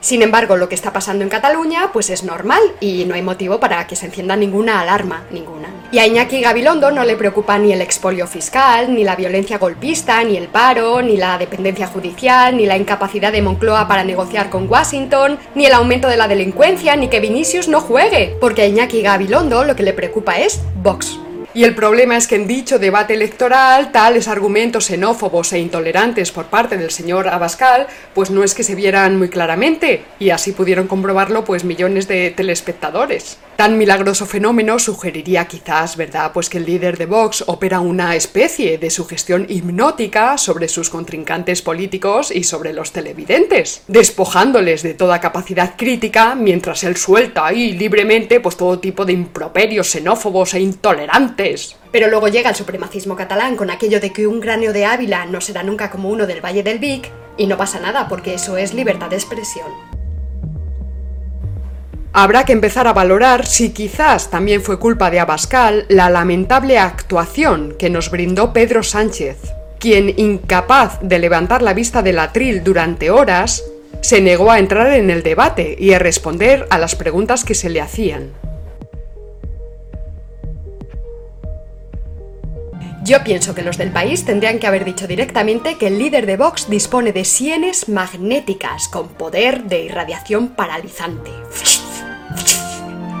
Sin 0.00 0.22
embargo, 0.22 0.56
lo 0.56 0.68
que 0.68 0.74
está 0.74 0.92
pasando 0.92 1.22
en 1.22 1.30
Cataluña 1.30 1.90
pues 1.92 2.10
es 2.10 2.24
normal 2.24 2.62
y 2.80 3.04
no 3.04 3.14
hay 3.14 3.22
motivo 3.22 3.60
para 3.60 3.86
que 3.86 3.94
se 3.94 4.06
encienda 4.06 4.34
ninguna 4.34 4.80
alarma, 4.80 5.22
ninguna. 5.30 5.68
Y 5.92 5.98
a 5.98 6.06
Iñaki 6.06 6.40
Gabilondo 6.40 6.90
no 6.90 7.04
le 7.04 7.16
preocupa 7.16 7.58
ni 7.58 7.70
el 7.70 7.82
expolio 7.82 8.26
fiscal, 8.26 8.94
ni 8.94 9.04
la 9.04 9.14
violencia 9.14 9.58
golpista, 9.58 10.24
ni 10.24 10.38
el 10.38 10.48
paro, 10.48 11.02
ni 11.02 11.18
la 11.18 11.36
dependencia 11.36 11.86
judicial, 11.86 12.56
ni 12.56 12.64
la 12.64 12.78
incapacidad 12.78 13.30
de 13.30 13.42
Moncloa 13.42 13.86
para 13.86 14.02
negociar 14.02 14.48
con 14.48 14.70
Washington, 14.70 15.38
ni 15.54 15.66
el 15.66 15.74
aumento 15.74 16.08
de 16.08 16.16
la 16.16 16.28
delincuencia, 16.28 16.96
ni 16.96 17.08
que 17.08 17.20
Vinicius 17.20 17.68
no 17.68 17.82
juegue, 17.82 18.34
porque 18.40 18.62
a 18.62 18.66
Iñaki 18.68 19.02
Gabilondo 19.02 19.64
lo 19.64 19.76
que 19.76 19.82
le 19.82 19.92
preocupa 19.92 20.38
es 20.38 20.62
Vox. 20.76 21.18
Y 21.52 21.64
el 21.64 21.74
problema 21.74 22.16
es 22.16 22.26
que 22.26 22.36
en 22.36 22.46
dicho 22.46 22.78
debate 22.78 23.12
electoral, 23.12 23.92
tales 23.92 24.26
argumentos 24.26 24.86
xenófobos 24.86 25.52
e 25.52 25.58
intolerantes 25.58 26.32
por 26.32 26.46
parte 26.46 26.78
del 26.78 26.90
señor 26.90 27.28
Abascal, 27.28 27.86
pues 28.14 28.30
no 28.30 28.42
es 28.42 28.54
que 28.54 28.64
se 28.64 28.74
vieran 28.74 29.18
muy 29.18 29.28
claramente, 29.28 30.02
y 30.18 30.30
así 30.30 30.52
pudieron 30.52 30.88
comprobarlo 30.88 31.44
pues 31.44 31.64
millones 31.64 32.08
de 32.08 32.30
telespectadores. 32.30 33.36
Tan 33.62 33.78
milagroso 33.78 34.26
fenómeno 34.26 34.80
sugeriría 34.80 35.44
quizás, 35.44 35.96
¿verdad?, 35.96 36.32
pues 36.34 36.50
que 36.50 36.58
el 36.58 36.66
líder 36.66 36.98
de 36.98 37.06
Vox 37.06 37.44
opera 37.46 37.78
una 37.78 38.16
especie 38.16 38.76
de 38.76 38.90
sugestión 38.90 39.46
hipnótica 39.48 40.36
sobre 40.36 40.66
sus 40.66 40.90
contrincantes 40.90 41.62
políticos 41.62 42.32
y 42.34 42.42
sobre 42.42 42.72
los 42.72 42.90
televidentes, 42.90 43.84
despojándoles 43.86 44.82
de 44.82 44.94
toda 44.94 45.20
capacidad 45.20 45.76
crítica 45.76 46.34
mientras 46.34 46.82
él 46.82 46.96
suelta 46.96 47.46
ahí 47.46 47.70
libremente 47.74 48.40
pues 48.40 48.56
todo 48.56 48.80
tipo 48.80 49.04
de 49.04 49.12
improperios 49.12 49.92
xenófobos 49.92 50.54
e 50.54 50.60
intolerantes. 50.60 51.76
Pero 51.92 52.08
luego 52.08 52.26
llega 52.26 52.50
el 52.50 52.56
supremacismo 52.56 53.14
catalán 53.14 53.54
con 53.54 53.70
aquello 53.70 54.00
de 54.00 54.12
que 54.12 54.26
un 54.26 54.40
grano 54.40 54.72
de 54.72 54.86
Ávila 54.86 55.24
no 55.26 55.40
será 55.40 55.62
nunca 55.62 55.88
como 55.88 56.08
uno 56.08 56.26
del 56.26 56.44
Valle 56.44 56.64
del 56.64 56.80
Vic, 56.80 57.12
y 57.36 57.46
no 57.46 57.56
pasa 57.56 57.78
nada 57.78 58.08
porque 58.08 58.34
eso 58.34 58.56
es 58.56 58.74
libertad 58.74 59.10
de 59.10 59.18
expresión. 59.18 60.01
Habrá 62.14 62.44
que 62.44 62.52
empezar 62.52 62.86
a 62.86 62.92
valorar 62.92 63.46
si 63.46 63.70
quizás 63.70 64.30
también 64.30 64.60
fue 64.60 64.78
culpa 64.78 65.10
de 65.10 65.18
Abascal 65.18 65.86
la 65.88 66.10
lamentable 66.10 66.78
actuación 66.78 67.74
que 67.78 67.88
nos 67.88 68.10
brindó 68.10 68.52
Pedro 68.52 68.82
Sánchez, 68.82 69.38
quien, 69.78 70.12
incapaz 70.18 70.98
de 71.00 71.18
levantar 71.18 71.62
la 71.62 71.72
vista 71.72 72.02
del 72.02 72.18
atril 72.18 72.62
durante 72.62 73.10
horas, 73.10 73.64
se 74.02 74.20
negó 74.20 74.50
a 74.50 74.58
entrar 74.58 74.92
en 74.92 75.08
el 75.08 75.22
debate 75.22 75.74
y 75.78 75.94
a 75.94 75.98
responder 75.98 76.66
a 76.68 76.78
las 76.78 76.96
preguntas 76.96 77.44
que 77.44 77.54
se 77.54 77.70
le 77.70 77.80
hacían. 77.80 78.32
Yo 83.04 83.24
pienso 83.24 83.54
que 83.54 83.62
los 83.62 83.78
del 83.78 83.90
país 83.90 84.26
tendrían 84.26 84.58
que 84.58 84.66
haber 84.66 84.84
dicho 84.84 85.06
directamente 85.06 85.76
que 85.76 85.86
el 85.86 85.98
líder 85.98 86.26
de 86.26 86.36
Vox 86.36 86.68
dispone 86.68 87.12
de 87.12 87.24
sienes 87.24 87.88
magnéticas 87.88 88.88
con 88.88 89.08
poder 89.08 89.64
de 89.64 89.84
irradiación 89.84 90.48
paralizante. 90.48 91.30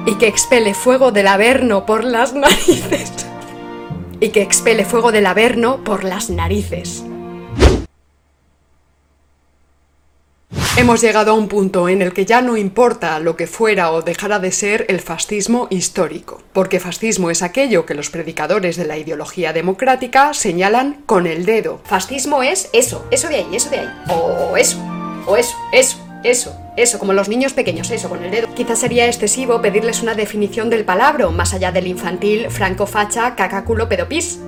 Y 0.06 0.14
que 0.16 0.26
expele 0.26 0.74
fuego 0.74 1.12
del 1.12 1.28
averno 1.28 1.86
por 1.86 2.04
las 2.04 2.34
narices. 2.34 3.12
Y 4.20 4.30
que 4.30 4.42
expele 4.42 4.84
fuego 4.84 5.12
del 5.12 5.26
averno 5.26 5.84
por 5.84 6.04
las 6.04 6.30
narices. 6.30 7.04
Hemos 10.74 11.02
llegado 11.02 11.32
a 11.32 11.34
un 11.34 11.48
punto 11.48 11.88
en 11.90 12.00
el 12.00 12.14
que 12.14 12.24
ya 12.24 12.40
no 12.40 12.56
importa 12.56 13.18
lo 13.18 13.36
que 13.36 13.46
fuera 13.46 13.92
o 13.92 14.00
dejara 14.00 14.38
de 14.38 14.50
ser 14.50 14.86
el 14.88 15.00
fascismo 15.00 15.66
histórico, 15.68 16.42
porque 16.54 16.80
fascismo 16.80 17.30
es 17.30 17.42
aquello 17.42 17.84
que 17.84 17.94
los 17.94 18.08
predicadores 18.08 18.76
de 18.76 18.86
la 18.86 18.96
ideología 18.96 19.52
democrática 19.52 20.32
señalan 20.32 21.02
con 21.04 21.26
el 21.26 21.44
dedo. 21.44 21.80
Fascismo 21.84 22.42
es 22.42 22.70
eso, 22.72 23.06
eso 23.10 23.28
de 23.28 23.36
ahí, 23.36 23.48
eso 23.52 23.68
de 23.68 23.80
ahí. 23.80 23.88
O 24.08 24.56
eso, 24.56 24.78
o 25.26 25.36
eso, 25.36 25.54
eso, 25.72 25.98
eso, 26.24 26.56
eso, 26.76 26.98
como 26.98 27.12
los 27.12 27.28
niños 27.28 27.52
pequeños, 27.52 27.90
eso, 27.90 28.08
con 28.08 28.24
el 28.24 28.30
dedo. 28.30 28.54
Quizás 28.54 28.78
sería 28.78 29.06
excesivo 29.06 29.60
pedirles 29.60 30.02
una 30.02 30.14
definición 30.14 30.70
del 30.70 30.84
palabra, 30.84 31.28
más 31.28 31.52
allá 31.52 31.70
del 31.70 31.86
infantil, 31.86 32.50
franco 32.50 32.86
facha, 32.86 33.34
cacaculo, 33.34 33.88
pedopis. 33.88 34.38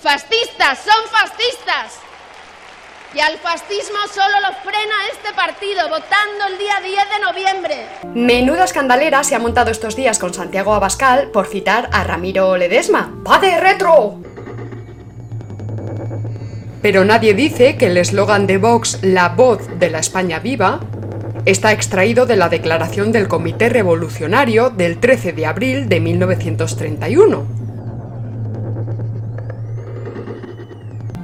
Fascistas, 0.00 0.78
son 0.78 1.04
fascistas. 1.10 2.00
Y 3.14 3.20
al 3.20 3.38
fascismo 3.38 3.96
solo 4.12 4.40
lo 4.40 4.54
frena 4.62 4.94
este 5.12 5.32
partido, 5.34 5.88
votando 5.88 6.46
el 6.50 6.58
día 6.58 6.74
10 6.82 6.96
de 7.10 7.24
noviembre. 7.24 7.86
Menuda 8.14 8.64
escandalera 8.64 9.24
se 9.24 9.34
ha 9.34 9.38
montado 9.38 9.70
estos 9.70 9.96
días 9.96 10.18
con 10.18 10.34
Santiago 10.34 10.74
Abascal 10.74 11.30
por 11.30 11.46
citar 11.46 11.88
a 11.92 12.04
Ramiro 12.04 12.56
Ledesma. 12.56 13.10
¡Va 13.26 13.38
de 13.38 13.58
retro! 13.58 14.20
Pero 16.82 17.04
nadie 17.04 17.34
dice 17.34 17.76
que 17.76 17.86
el 17.86 17.96
eslogan 17.96 18.46
de 18.46 18.58
Vox, 18.58 18.98
la 19.02 19.30
voz 19.30 19.66
de 19.78 19.90
la 19.90 19.98
España 20.00 20.38
viva, 20.38 20.80
está 21.50 21.72
extraído 21.72 22.26
de 22.26 22.36
la 22.36 22.50
declaración 22.50 23.10
del 23.10 23.26
Comité 23.26 23.70
Revolucionario 23.70 24.68
del 24.68 24.98
13 24.98 25.32
de 25.32 25.46
abril 25.46 25.88
de 25.88 25.98
1931. 25.98 27.67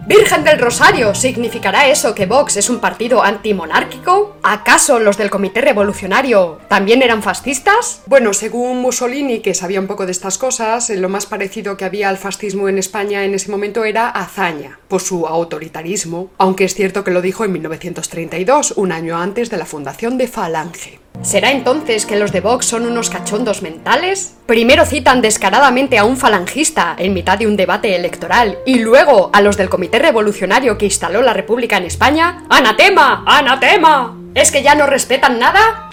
Virgen 0.06 0.44
del 0.44 0.58
Rosario, 0.58 1.14
¿significará 1.14 1.88
eso 1.88 2.14
que 2.14 2.26
Vox 2.26 2.58
es 2.58 2.68
un 2.68 2.78
partido 2.78 3.22
antimonárquico? 3.22 4.36
¿Acaso 4.42 4.98
los 4.98 5.16
del 5.16 5.30
Comité 5.30 5.62
Revolucionario 5.62 6.58
también 6.68 7.02
eran 7.02 7.22
fascistas? 7.22 8.02
Bueno, 8.04 8.34
según 8.34 8.82
Mussolini, 8.82 9.40
que 9.40 9.54
sabía 9.54 9.80
un 9.80 9.86
poco 9.86 10.04
de 10.04 10.12
estas 10.12 10.36
cosas, 10.36 10.90
lo 10.90 11.08
más 11.08 11.24
parecido 11.24 11.78
que 11.78 11.86
había 11.86 12.10
al 12.10 12.18
fascismo 12.18 12.68
en 12.68 12.76
España 12.76 13.24
en 13.24 13.32
ese 13.32 13.50
momento 13.50 13.84
era 13.84 14.10
hazaña, 14.10 14.78
por 14.88 15.00
su 15.00 15.26
autoritarismo, 15.26 16.30
aunque 16.36 16.64
es 16.64 16.74
cierto 16.74 17.02
que 17.02 17.10
lo 17.10 17.22
dijo 17.22 17.46
en 17.46 17.52
1932, 17.52 18.74
un 18.76 18.92
año 18.92 19.16
antes 19.16 19.48
de 19.48 19.56
la 19.56 19.64
fundación 19.64 20.18
de 20.18 20.28
Falange. 20.28 21.03
¿Será 21.22 21.52
entonces 21.52 22.04
que 22.04 22.16
los 22.16 22.32
de 22.32 22.40
Vox 22.40 22.66
son 22.66 22.86
unos 22.86 23.08
cachondos 23.08 23.62
mentales? 23.62 24.34
Primero 24.46 24.84
citan 24.84 25.22
descaradamente 25.22 25.96
a 25.96 26.04
un 26.04 26.16
falangista 26.16 26.94
en 26.98 27.14
mitad 27.14 27.38
de 27.38 27.46
un 27.46 27.56
debate 27.56 27.96
electoral 27.96 28.58
y 28.66 28.80
luego 28.80 29.30
a 29.32 29.40
los 29.40 29.56
del 29.56 29.70
Comité 29.70 29.98
Revolucionario 29.98 30.76
que 30.76 30.84
instaló 30.84 31.22
la 31.22 31.32
República 31.32 31.78
en 31.78 31.84
España. 31.84 32.44
¡Anatema! 32.50 33.24
¡Anatema! 33.26 34.18
¿Es 34.34 34.50
que 34.50 34.62
ya 34.62 34.74
no 34.74 34.86
respetan 34.86 35.38
nada? 35.38 35.90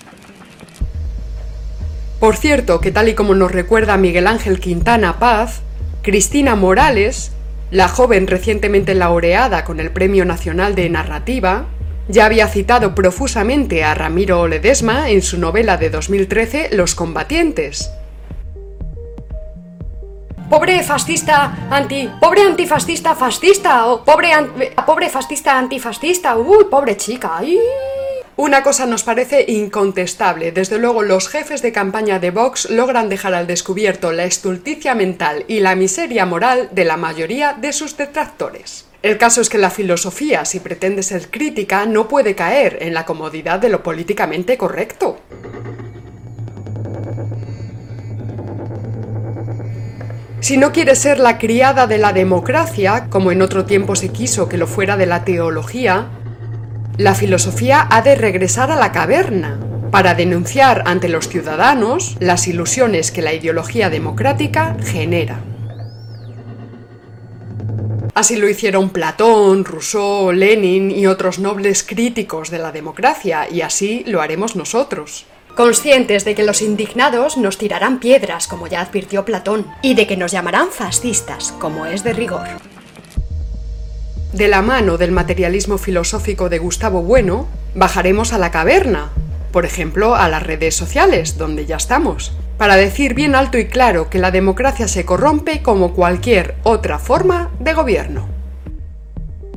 Por 2.19 2.35
cierto, 2.35 2.81
que 2.81 2.91
tal 2.91 3.07
y 3.07 3.15
como 3.15 3.33
nos 3.33 3.51
recuerda 3.51 3.97
Miguel 3.97 4.27
Ángel 4.27 4.59
Quintana 4.59 5.17
Paz, 5.17 5.61
Cristina 6.01 6.55
Morales, 6.55 7.31
la 7.71 7.87
joven 7.87 8.27
recientemente 8.27 8.95
laureada 8.95 9.63
con 9.63 9.79
el 9.79 9.91
Premio 9.91 10.25
Nacional 10.25 10.75
de 10.75 10.89
Narrativa, 10.89 11.65
ya 12.07 12.25
había 12.25 12.47
citado 12.47 12.95
profusamente 12.95 13.83
a 13.83 13.93
Ramiro 13.93 14.47
Ledesma 14.47 15.09
en 15.09 15.21
su 15.21 15.37
novela 15.37 15.77
de 15.77 15.89
2013 15.89 16.69
Los 16.73 16.95
combatientes. 16.95 17.91
Pobre 20.49 20.83
fascista 20.83 21.67
anti. 21.69 22.09
Pobre 22.19 22.41
antifascista 22.41 23.15
fascista. 23.15 23.85
O 23.85 24.03
pobre, 24.03 24.31
pobre 24.85 25.09
fascista 25.09 25.57
antifascista. 25.57 26.35
Uy, 26.35 26.65
pobre 26.69 26.97
chica. 26.97 27.37
Ay. 27.37 27.57
Una 28.35 28.61
cosa 28.61 28.85
nos 28.85 29.03
parece 29.03 29.45
incontestable. 29.47 30.51
Desde 30.51 30.77
luego, 30.77 31.03
los 31.03 31.29
jefes 31.29 31.61
de 31.61 31.71
campaña 31.71 32.19
de 32.19 32.31
Vox 32.31 32.69
logran 32.69 33.07
dejar 33.07 33.33
al 33.33 33.47
descubierto 33.47 34.11
la 34.11 34.25
estulticia 34.25 34.93
mental 34.93 35.45
y 35.47 35.61
la 35.61 35.75
miseria 35.75 36.25
moral 36.25 36.67
de 36.73 36.83
la 36.83 36.97
mayoría 36.97 37.53
de 37.53 37.71
sus 37.71 37.95
detractores. 37.95 38.90
El 39.01 39.17
caso 39.17 39.41
es 39.41 39.49
que 39.49 39.57
la 39.57 39.71
filosofía, 39.71 40.45
si 40.45 40.59
pretende 40.59 41.01
ser 41.01 41.31
crítica, 41.31 41.87
no 41.87 42.07
puede 42.07 42.35
caer 42.35 42.77
en 42.81 42.93
la 42.93 43.03
comodidad 43.03 43.59
de 43.59 43.69
lo 43.69 43.81
políticamente 43.81 44.57
correcto. 44.57 45.17
Si 50.39 50.57
no 50.57 50.71
quiere 50.71 50.95
ser 50.95 51.19
la 51.19 51.39
criada 51.39 51.87
de 51.87 51.97
la 51.97 52.13
democracia, 52.13 53.07
como 53.09 53.31
en 53.31 53.41
otro 53.41 53.65
tiempo 53.65 53.95
se 53.95 54.09
quiso 54.09 54.47
que 54.47 54.57
lo 54.57 54.67
fuera 54.67 54.97
de 54.97 55.07
la 55.07 55.23
teología, 55.23 56.09
la 56.97 57.15
filosofía 57.15 57.87
ha 57.89 58.03
de 58.03 58.15
regresar 58.15 58.69
a 58.69 58.75
la 58.75 58.91
caverna 58.91 59.59
para 59.89 60.13
denunciar 60.13 60.83
ante 60.85 61.09
los 61.09 61.27
ciudadanos 61.27 62.17
las 62.19 62.47
ilusiones 62.47 63.11
que 63.11 63.21
la 63.23 63.33
ideología 63.33 63.89
democrática 63.89 64.77
genera. 64.83 65.41
Así 68.13 68.35
lo 68.35 68.49
hicieron 68.49 68.89
Platón, 68.89 69.63
Rousseau, 69.63 70.33
Lenin 70.33 70.91
y 70.91 71.07
otros 71.07 71.39
nobles 71.39 71.83
críticos 71.83 72.49
de 72.49 72.59
la 72.59 72.73
democracia, 72.73 73.47
y 73.49 73.61
así 73.61 74.03
lo 74.05 74.21
haremos 74.21 74.57
nosotros. 74.57 75.25
Conscientes 75.55 76.25
de 76.25 76.35
que 76.35 76.43
los 76.43 76.61
indignados 76.61 77.37
nos 77.37 77.57
tirarán 77.57 77.99
piedras, 77.99 78.47
como 78.47 78.67
ya 78.67 78.81
advirtió 78.81 79.23
Platón, 79.23 79.65
y 79.81 79.93
de 79.93 80.07
que 80.07 80.17
nos 80.17 80.31
llamarán 80.31 80.69
fascistas, 80.71 81.53
como 81.59 81.85
es 81.85 82.03
de 82.03 82.11
rigor. 82.11 82.47
De 84.33 84.47
la 84.49 84.61
mano 84.61 84.97
del 84.97 85.11
materialismo 85.11 85.77
filosófico 85.77 86.49
de 86.49 86.59
Gustavo 86.59 87.01
Bueno, 87.01 87.47
bajaremos 87.75 88.33
a 88.33 88.37
la 88.37 88.51
caverna, 88.51 89.11
por 89.51 89.65
ejemplo, 89.65 90.15
a 90.15 90.27
las 90.29 90.43
redes 90.43 90.75
sociales, 90.75 91.37
donde 91.37 91.65
ya 91.65 91.77
estamos, 91.77 92.33
para 92.61 92.75
decir 92.75 93.15
bien 93.15 93.33
alto 93.33 93.57
y 93.57 93.65
claro 93.65 94.07
que 94.07 94.19
la 94.19 94.29
democracia 94.29 94.87
se 94.87 95.03
corrompe 95.03 95.63
como 95.63 95.95
cualquier 95.95 96.53
otra 96.61 96.99
forma 96.99 97.49
de 97.59 97.73
gobierno. 97.73 98.29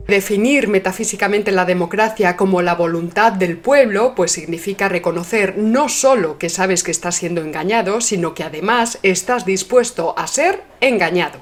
Definir 0.09 0.69
metafísicamente 0.69 1.53
la 1.53 1.67
democracia 1.67 2.35
como 2.35 2.63
la 2.63 2.75
voluntad 2.75 3.33
del 3.33 3.59
pueblo, 3.59 4.15
pues 4.15 4.33
significa 4.33 4.89
reconocer 4.89 5.59
no 5.59 5.91
solo 5.91 6.39
que 6.39 6.49
sabes 6.49 6.83
que 6.83 6.93
estás 6.93 7.17
siendo 7.17 7.43
engañado, 7.43 8.01
sino 8.01 8.33
que 8.33 8.43
además 8.43 8.99
estás 9.03 9.45
dispuesto 9.45 10.19
a 10.19 10.27
ser 10.27 10.63
engañado. 10.81 11.41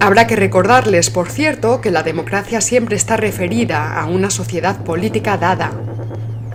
Habrá 0.00 0.26
que 0.26 0.34
recordarles, 0.34 1.10
por 1.10 1.30
cierto, 1.30 1.80
que 1.80 1.92
la 1.92 2.02
democracia 2.02 2.60
siempre 2.60 2.96
está 2.96 3.16
referida 3.16 4.00
a 4.00 4.06
una 4.06 4.30
sociedad 4.30 4.82
política 4.82 5.36
dada, 5.36 5.70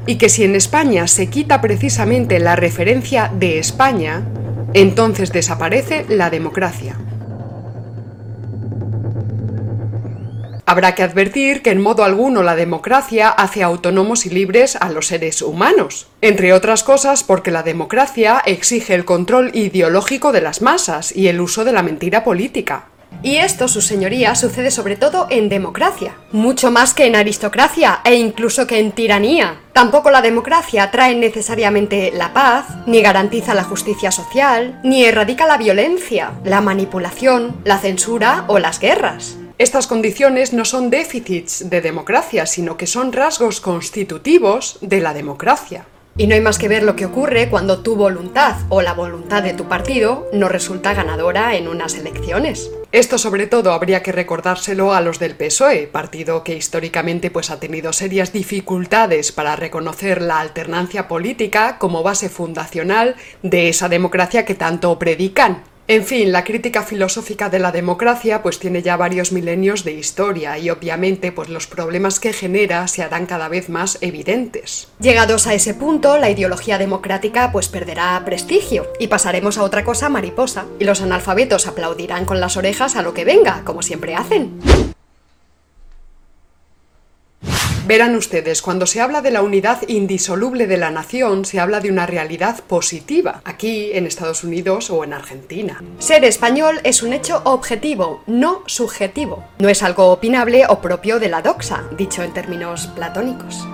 y 0.08 0.18
que 0.18 0.30
si 0.30 0.44
en 0.44 0.56
España 0.56 1.08
se 1.08 1.28
quita 1.28 1.62
precisamente 1.62 2.39
la 2.39 2.56
referencia 2.56 3.32
de 3.34 3.60
España, 3.60 4.24
entonces 4.74 5.32
desaparece 5.32 6.06
la 6.10 6.30
democracia. 6.30 6.98
Habrá 10.68 10.96
que 10.96 11.04
advertir 11.04 11.62
que 11.62 11.70
en 11.70 11.80
modo 11.80 12.04
alguno 12.04 12.41
la 12.41 12.56
democracia 12.56 13.30
hace 13.30 13.62
autónomos 13.62 14.26
y 14.26 14.32
libres 14.32 14.76
a 14.76 14.89
los 14.89 15.08
seres 15.08 15.44
humanos, 15.44 16.08
entre 16.22 16.54
otras 16.54 16.84
cosas 16.84 17.24
porque 17.24 17.52
la 17.52 17.62
democracia 17.62 18.41
exige 18.46 18.96
el 18.96 19.06
control 19.06 19.52
ideológico 19.54 20.32
de 20.32 20.41
las 20.41 20.63
masas 20.63 21.15
y 21.15 21.28
el 21.28 21.39
uso 21.39 21.65
de 21.65 21.72
la 21.72 21.84
mentira 21.84 22.24
política. 22.24 22.88
Y 23.25 23.38
esto, 23.38 23.67
sus 23.67 23.88
señorías, 23.88 24.39
sucede 24.39 24.69
sobre 24.69 24.97
todo 24.97 25.25
en 25.31 25.49
democracia, 25.49 26.13
mucho 26.31 26.69
más 26.69 26.93
que 26.93 27.07
en 27.07 27.15
aristocracia 27.15 28.01
e 28.05 28.13
incluso 28.13 28.67
que 28.67 28.77
en 28.77 28.91
tiranía. 28.91 29.61
Tampoco 29.73 30.11
la 30.11 30.21
democracia 30.21 30.91
trae 30.91 31.15
necesariamente 31.15 32.11
la 32.13 32.33
paz, 32.33 32.67
ni 32.85 33.01
garantiza 33.01 33.55
la 33.55 33.63
justicia 33.63 34.11
social, 34.11 34.79
ni 34.83 35.05
erradica 35.05 35.47
la 35.47 35.57
violencia, 35.57 36.33
la 36.43 36.61
manipulación, 36.61 37.55
la 37.63 37.79
censura 37.79 38.45
o 38.47 38.59
las 38.59 38.79
guerras. 38.79 39.38
Estas 39.57 39.88
condiciones 39.88 40.53
no 40.53 40.63
son 40.63 40.91
déficits 40.91 41.67
de 41.67 41.81
democracia, 41.81 42.45
sino 42.45 42.77
que 42.77 42.85
son 42.85 43.11
rasgos 43.11 43.59
constitutivos 43.59 44.77
de 44.81 45.01
la 45.01 45.15
democracia. 45.15 45.88
Y 46.17 46.27
no 46.27 46.35
hay 46.35 46.41
más 46.41 46.57
que 46.57 46.69
ver 46.69 46.83
lo 46.83 46.95
que 46.95 47.05
ocurre 47.05 47.49
cuando 47.49 47.79
tu 47.79 47.95
voluntad 47.97 48.55
o 48.69 48.81
la 48.81 48.93
voluntad 48.93 49.43
de 49.43 49.53
tu 49.53 49.65
partido 49.65 50.29
no 50.31 50.47
resulta 50.47 50.93
ganadora 50.93 51.55
en 51.55 51.67
unas 51.67 51.95
elecciones. 51.95 52.71
Esto 52.95 53.17
sobre 53.17 53.45
todo 53.45 53.73
habría 53.73 54.01
que 54.01 54.13
recordárselo 54.13 54.93
a 54.93 55.01
los 55.01 55.19
del 55.19 55.36
PSOE, 55.36 55.88
partido 55.88 56.45
que 56.45 56.55
históricamente 56.55 57.29
pues 57.29 57.49
ha 57.49 57.60
tenido 57.60 57.91
serias 57.91 58.31
dificultades 58.31 59.34
para 59.34 59.58
reconocer 59.58 60.21
la 60.21 60.39
alternancia 60.39 61.10
política 61.10 61.77
como 61.77 62.03
base 62.03 62.29
fundacional 62.29 63.17
de 63.43 63.67
esa 63.67 63.89
democracia 63.89 64.45
que 64.45 64.55
tanto 64.55 64.97
predican. 64.97 65.74
En 65.88 66.04
fin, 66.04 66.32
la 66.32 66.43
crítica 66.43 66.82
filosófica 66.82 67.50
de 67.50 67.60
la 67.60 67.71
democracia 67.71 68.41
pues 68.41 68.58
tiene 68.58 68.82
ya 68.82 68.98
varios 68.98 69.32
milenios 69.32 69.84
de 69.84 69.91
historia 69.91 70.58
y 70.58 70.71
obviamente 70.71 71.32
pues 71.32 71.48
los 71.50 71.67
problemas 71.67 72.19
que 72.19 72.34
genera 72.34 72.88
se 72.88 73.04
harán 73.04 73.28
cada 73.28 73.50
vez 73.50 73.69
más 73.69 74.00
evidentes. 74.02 74.88
Llegados 75.00 75.45
a 75.45 75.54
ese 75.54 75.76
punto, 75.76 76.17
la 76.17 76.32
ideología 76.32 76.80
democrática 76.80 77.52
pues 77.52 77.67
perderá 77.67 78.19
prestigio 78.26 78.88
y 79.00 79.08
pasaremos 79.08 79.60
a 79.60 79.63
otra 79.63 79.84
cosa 79.84 80.10
mariposa 80.10 80.65
y 80.80 80.86
los 80.86 81.02
analfabetos 81.02 81.67
aplaudirán 81.67 82.26
con 82.26 82.39
las 82.39 82.58
orejas 82.58 82.95
a 82.95 83.04
lo 83.04 83.13
que 83.13 83.24
venga, 83.24 83.62
como 83.63 83.84
siempre 83.84 84.15
hacen. 84.15 84.94
Verán 87.88 88.15
ustedes, 88.15 88.63
cuando 88.63 88.88
se 88.88 89.00
habla 89.00 89.21
de 89.21 89.30
la 89.30 89.43
unidad 89.43 89.88
indisoluble 89.88 90.65
de 90.65 90.78
la 90.78 90.89
nación, 90.89 91.45
se 91.45 91.60
habla 91.60 91.82
de 91.82 91.91
una 91.91 92.08
realidad 92.08 92.63
positiva, 92.63 93.41
aquí 93.45 93.91
en 93.93 94.08
Estados 94.08 94.43
Unidos 94.43 94.89
o 94.89 95.04
en 95.04 95.13
Argentina. 95.13 95.84
Ser 96.00 96.26
español 96.26 96.80
es 96.84 97.04
un 97.04 97.13
hecho 97.13 97.43
objetivo, 97.45 98.24
no 98.26 98.63
subjetivo. 98.65 99.43
No 99.60 99.69
es 99.69 99.84
algo 99.84 100.08
opinable 100.08 100.63
o 100.67 100.82
propio 100.82 101.19
de 101.19 101.30
la 101.30 101.43
doxa, 101.43 101.84
dicho 101.95 102.24
en 102.24 102.34
términos 102.34 102.88
platónicos. 102.88 103.67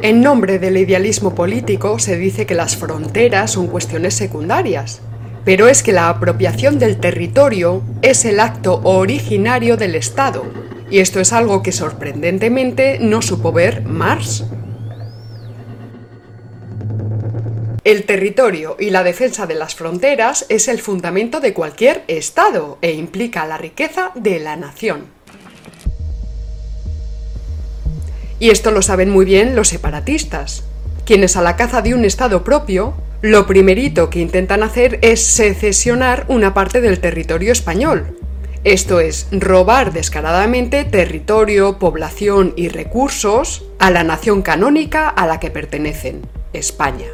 En 0.00 0.22
nombre 0.22 0.58
del 0.58 0.78
idealismo 0.78 1.34
político 1.34 1.98
se 1.98 2.16
dice 2.16 2.46
que 2.46 2.54
las 2.54 2.76
fronteras 2.76 3.50
son 3.50 3.66
cuestiones 3.66 4.14
secundarias, 4.14 5.02
pero 5.46 5.68
es 5.68 5.84
que 5.84 5.92
la 5.92 6.08
apropiación 6.08 6.80
del 6.80 6.98
territorio 6.98 7.84
es 8.02 8.24
el 8.24 8.40
acto 8.40 8.80
originario 8.82 9.76
del 9.76 9.94
Estado, 9.94 10.44
y 10.90 10.98
esto 10.98 11.20
es 11.20 11.32
algo 11.32 11.62
que 11.62 11.70
sorprendentemente 11.70 12.98
no 13.00 13.22
supo 13.22 13.52
ver 13.52 13.82
Marx. 13.82 14.42
El 17.84 18.02
territorio 18.02 18.76
y 18.80 18.90
la 18.90 19.04
defensa 19.04 19.46
de 19.46 19.54
las 19.54 19.76
fronteras 19.76 20.46
es 20.48 20.66
el 20.66 20.80
fundamento 20.80 21.38
de 21.38 21.54
cualquier 21.54 22.02
Estado 22.08 22.78
e 22.82 22.90
implica 22.94 23.46
la 23.46 23.56
riqueza 23.56 24.10
de 24.16 24.40
la 24.40 24.56
nación. 24.56 25.06
Y 28.40 28.50
esto 28.50 28.72
lo 28.72 28.82
saben 28.82 29.10
muy 29.10 29.24
bien 29.24 29.54
los 29.54 29.68
separatistas, 29.68 30.64
quienes 31.04 31.36
a 31.36 31.42
la 31.42 31.54
caza 31.54 31.82
de 31.82 31.94
un 31.94 32.04
Estado 32.04 32.42
propio 32.42 32.94
lo 33.22 33.46
primerito 33.46 34.10
que 34.10 34.20
intentan 34.20 34.62
hacer 34.62 34.98
es 35.02 35.24
secesionar 35.24 36.26
una 36.28 36.54
parte 36.54 36.80
del 36.80 37.00
territorio 37.00 37.52
español. 37.52 38.18
Esto 38.64 39.00
es, 39.00 39.28
robar 39.30 39.92
descaradamente 39.92 40.84
territorio, 40.84 41.78
población 41.78 42.52
y 42.56 42.68
recursos 42.68 43.64
a 43.78 43.90
la 43.90 44.02
nación 44.02 44.42
canónica 44.42 45.08
a 45.08 45.26
la 45.26 45.38
que 45.38 45.50
pertenecen, 45.50 46.22
España. 46.52 47.06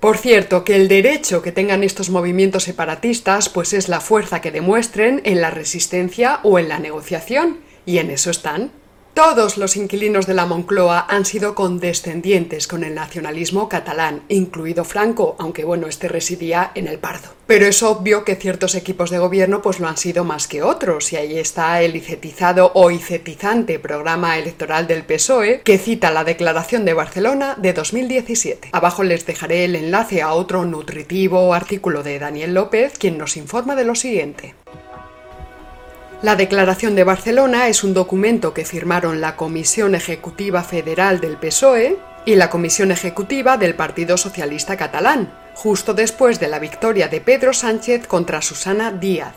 Por 0.00 0.18
cierto, 0.18 0.62
que 0.62 0.76
el 0.76 0.86
derecho 0.86 1.42
que 1.42 1.50
tengan 1.50 1.82
estos 1.82 2.10
movimientos 2.10 2.64
separatistas 2.64 3.48
pues 3.48 3.72
es 3.72 3.88
la 3.88 4.00
fuerza 4.00 4.40
que 4.40 4.52
demuestren 4.52 5.20
en 5.24 5.40
la 5.40 5.50
resistencia 5.50 6.38
o 6.44 6.60
en 6.60 6.68
la 6.68 6.78
negociación, 6.78 7.58
y 7.86 7.98
en 7.98 8.10
eso 8.10 8.30
están. 8.30 8.70
Todos 9.16 9.56
los 9.56 9.78
inquilinos 9.78 10.26
de 10.26 10.34
la 10.34 10.44
Moncloa 10.44 11.06
han 11.08 11.24
sido 11.24 11.54
condescendientes 11.54 12.66
con 12.66 12.84
el 12.84 12.94
nacionalismo 12.94 13.66
catalán, 13.66 14.24
incluido 14.28 14.84
Franco, 14.84 15.36
aunque 15.38 15.64
bueno, 15.64 15.86
este 15.86 16.06
residía 16.06 16.70
en 16.74 16.86
el 16.86 16.98
Pardo. 16.98 17.30
Pero 17.46 17.64
es 17.64 17.82
obvio 17.82 18.26
que 18.26 18.36
ciertos 18.36 18.74
equipos 18.74 19.08
de 19.08 19.18
gobierno 19.18 19.62
pues 19.62 19.80
lo 19.80 19.88
han 19.88 19.96
sido 19.96 20.24
más 20.24 20.46
que 20.46 20.62
otros, 20.62 21.14
y 21.14 21.16
ahí 21.16 21.38
está 21.38 21.80
el 21.80 21.96
icetizado 21.96 22.72
o 22.74 22.90
icetizante 22.90 23.78
programa 23.78 24.36
electoral 24.36 24.86
del 24.86 25.04
PSOE, 25.04 25.62
que 25.62 25.78
cita 25.78 26.10
la 26.10 26.22
Declaración 26.22 26.84
de 26.84 26.92
Barcelona 26.92 27.54
de 27.56 27.72
2017. 27.72 28.68
Abajo 28.72 29.02
les 29.02 29.24
dejaré 29.24 29.64
el 29.64 29.76
enlace 29.76 30.20
a 30.20 30.34
otro 30.34 30.66
nutritivo 30.66 31.54
artículo 31.54 32.02
de 32.02 32.18
Daniel 32.18 32.52
López, 32.52 32.98
quien 32.98 33.16
nos 33.16 33.38
informa 33.38 33.76
de 33.76 33.84
lo 33.86 33.94
siguiente. 33.94 34.54
La 36.22 36.34
Declaración 36.34 36.94
de 36.94 37.04
Barcelona 37.04 37.68
es 37.68 37.84
un 37.84 37.92
documento 37.92 38.54
que 38.54 38.64
firmaron 38.64 39.20
la 39.20 39.36
Comisión 39.36 39.94
Ejecutiva 39.94 40.62
Federal 40.62 41.20
del 41.20 41.36
PSOE 41.36 41.98
y 42.24 42.36
la 42.36 42.48
Comisión 42.48 42.90
Ejecutiva 42.90 43.58
del 43.58 43.74
Partido 43.74 44.16
Socialista 44.16 44.78
Catalán, 44.78 45.30
justo 45.54 45.92
después 45.92 46.40
de 46.40 46.48
la 46.48 46.58
victoria 46.58 47.08
de 47.08 47.20
Pedro 47.20 47.52
Sánchez 47.52 48.06
contra 48.06 48.40
Susana 48.40 48.92
Díaz. 48.92 49.34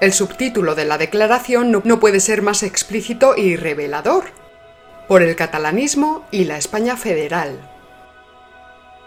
El 0.00 0.12
subtítulo 0.12 0.74
de 0.74 0.86
la 0.86 0.98
declaración 0.98 1.70
no 1.84 2.00
puede 2.00 2.18
ser 2.18 2.42
más 2.42 2.64
explícito 2.64 3.36
y 3.36 3.54
revelador. 3.54 4.24
Por 5.06 5.22
el 5.22 5.36
catalanismo 5.36 6.26
y 6.32 6.46
la 6.46 6.58
España 6.58 6.96
federal. 6.96 7.60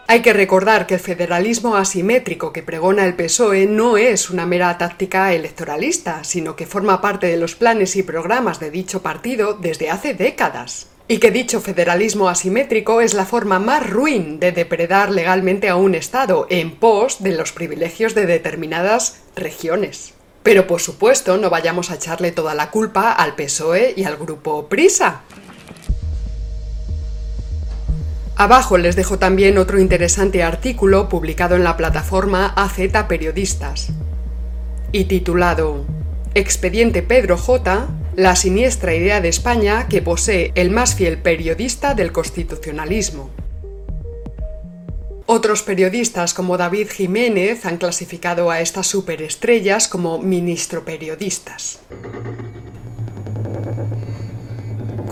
Hay 0.07 0.21
que 0.21 0.33
recordar 0.33 0.85
que 0.85 0.95
el 0.95 0.99
federalismo 0.99 1.75
asimétrico 1.75 2.53
que 2.53 2.61
pregona 2.61 3.05
el 3.05 3.15
PSOE 3.15 3.65
no 3.65 3.97
es 3.97 4.29
una 4.29 4.45
mera 4.45 4.77
táctica 4.77 5.33
electoralista, 5.33 6.23
sino 6.23 6.55
que 6.55 6.67
forma 6.67 7.01
parte 7.01 7.25
de 7.25 7.37
los 7.37 7.55
planes 7.55 7.95
y 7.95 8.03
programas 8.03 8.59
de 8.59 8.69
dicho 8.69 9.01
partido 9.01 9.53
desde 9.53 9.89
hace 9.89 10.13
décadas. 10.13 10.89
Y 11.07 11.17
que 11.17 11.31
dicho 11.31 11.59
federalismo 11.59 12.29
asimétrico 12.29 13.01
es 13.01 13.15
la 13.15 13.25
forma 13.25 13.57
más 13.57 13.89
ruin 13.89 14.39
de 14.39 14.51
depredar 14.51 15.09
legalmente 15.09 15.69
a 15.69 15.75
un 15.75 15.95
Estado 15.95 16.45
en 16.51 16.75
pos 16.75 17.23
de 17.23 17.35
los 17.35 17.51
privilegios 17.51 18.13
de 18.13 18.27
determinadas 18.27 19.21
regiones. 19.35 20.13
Pero 20.43 20.67
por 20.67 20.81
supuesto 20.81 21.37
no 21.37 21.49
vayamos 21.49 21.89
a 21.89 21.95
echarle 21.95 22.31
toda 22.31 22.53
la 22.53 22.69
culpa 22.69 23.11
al 23.11 23.35
PSOE 23.35 23.95
y 23.97 24.03
al 24.03 24.17
grupo 24.17 24.67
Prisa. 24.67 25.23
Abajo 28.37 28.77
les 28.77 28.97
dejo 28.97 29.17
también 29.17 29.57
otro 29.57 29.79
interesante 29.79 30.43
artículo 30.43 31.07
publicado 31.07 31.55
en 31.55 31.63
la 31.63 31.77
plataforma 31.77 32.47
AZ 32.47 32.79
Periodistas 33.07 33.87
y 34.91 35.05
titulado 35.05 35.85
Expediente 36.33 37.01
Pedro 37.01 37.37
J. 37.37 37.87
La 38.17 38.35
siniestra 38.35 38.93
idea 38.93 39.21
de 39.21 39.29
España 39.29 39.87
que 39.87 40.01
posee 40.01 40.51
el 40.55 40.69
más 40.69 40.95
fiel 40.95 41.17
periodista 41.17 41.93
del 41.93 42.11
constitucionalismo. 42.11 43.29
Otros 45.27 45.63
periodistas 45.63 46.33
como 46.33 46.57
David 46.57 46.89
Jiménez 46.89 47.65
han 47.65 47.77
clasificado 47.77 48.51
a 48.51 48.59
estas 48.59 48.87
superestrellas 48.87 49.87
como 49.87 50.19
ministro 50.19 50.83
periodistas. 50.83 51.79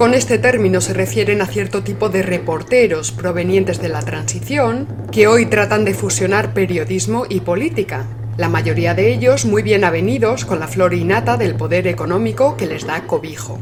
Con 0.03 0.13
este 0.13 0.37
término 0.37 0.81
se 0.81 0.93
refieren 0.93 1.41
a 1.41 1.45
cierto 1.45 1.81
tipo 1.81 2.09
de 2.09 2.23
reporteros 2.23 3.13
provenientes 3.13 3.79
de 3.79 3.87
la 3.87 4.01
transición 4.01 4.85
que 5.13 5.27
hoy 5.27 5.45
tratan 5.45 5.85
de 5.85 5.93
fusionar 5.93 6.53
periodismo 6.53 7.25
y 7.29 7.39
política, 7.39 8.05
la 8.35 8.49
mayoría 8.49 8.95
de 8.95 9.13
ellos 9.13 9.45
muy 9.45 9.63
bien 9.63 9.85
avenidos 9.85 10.43
con 10.43 10.59
la 10.59 10.67
flor 10.67 10.93
innata 10.93 11.37
del 11.37 11.55
poder 11.55 11.87
económico 11.87 12.57
que 12.57 12.65
les 12.65 12.85
da 12.85 13.07
cobijo. 13.07 13.59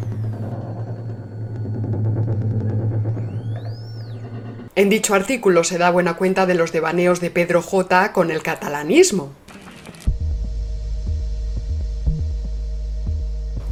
En 4.74 4.90
dicho 4.90 5.14
artículo 5.14 5.64
se 5.64 5.78
da 5.78 5.92
buena 5.92 6.16
cuenta 6.16 6.48
de 6.48 6.56
los 6.56 6.72
devaneos 6.72 7.22
de 7.22 7.30
Pedro 7.30 7.62
J 7.62 8.14
con 8.14 8.32
el 8.32 8.42
catalanismo. 8.42 9.32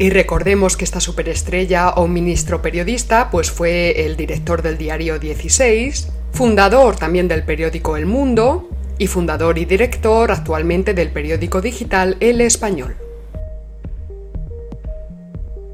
Y 0.02 0.12
recordemos 0.12 0.78
que 0.78 0.86
esta 0.86 1.02
superestrella 1.02 1.90
o 1.90 2.08
ministro 2.08 2.62
periodista 2.62 3.30
pues 3.30 3.52
fue 3.52 4.06
el 4.06 4.16
director 4.16 4.62
del 4.62 4.78
diario 4.78 5.20
16, 5.20 6.08
fundador 6.32 6.96
también 6.96 7.28
del 7.28 7.44
periódico 7.44 7.98
El 7.98 8.06
Mundo 8.06 8.70
y 8.98 9.08
fundador 9.08 9.58
y 9.58 9.66
director 9.66 10.32
actualmente 10.32 10.94
del 10.94 11.12
periódico 11.12 11.60
digital 11.60 12.16
El 12.22 12.40
Español. 12.40 12.96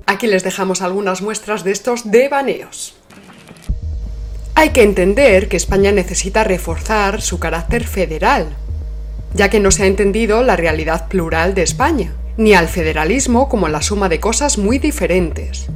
Aquí 0.08 0.26
les 0.26 0.44
dejamos 0.44 0.82
algunas 0.82 1.22
muestras 1.22 1.64
de 1.64 1.72
estos 1.72 2.10
devaneos. 2.10 2.96
Hay 4.56 4.70
que 4.70 4.82
entender 4.82 5.48
que 5.48 5.58
España 5.58 5.92
necesita 5.92 6.44
reforzar 6.44 7.22
su 7.22 7.38
carácter 7.38 7.84
federal, 7.84 8.48
ya 9.36 9.52
que 9.52 9.60
no 9.60 9.70
se 9.70 9.84
ha 9.84 9.86
entendido 9.86 10.42
la 10.42 10.56
realidad 10.56 11.10
plural 11.10 11.54
de 11.54 11.62
España, 11.62 12.14
ni 12.38 12.54
al 12.54 12.68
federalismo 12.68 13.50
como 13.50 13.68
la 13.68 13.82
suma 13.82 14.10
de 14.10 14.20
cosas 14.20 14.58
muy 14.58 14.80
diferentes. 14.80 15.68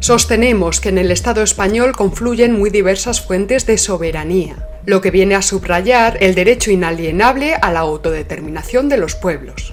Sostenemos 0.00 0.80
que 0.80 0.90
en 0.90 0.98
el 0.98 1.10
Estado 1.10 1.42
español 1.42 1.96
confluyen 1.96 2.58
muy 2.58 2.70
diversas 2.70 3.22
fuentes 3.22 3.66
de 3.66 3.78
soberanía, 3.78 4.68
lo 4.84 5.00
que 5.00 5.10
viene 5.10 5.34
a 5.34 5.42
subrayar 5.42 6.18
el 6.20 6.34
derecho 6.34 6.70
inalienable 6.70 7.54
a 7.54 7.72
la 7.72 7.80
autodeterminación 7.80 8.88
de 8.88 8.98
los 8.98 9.14
pueblos. 9.14 9.72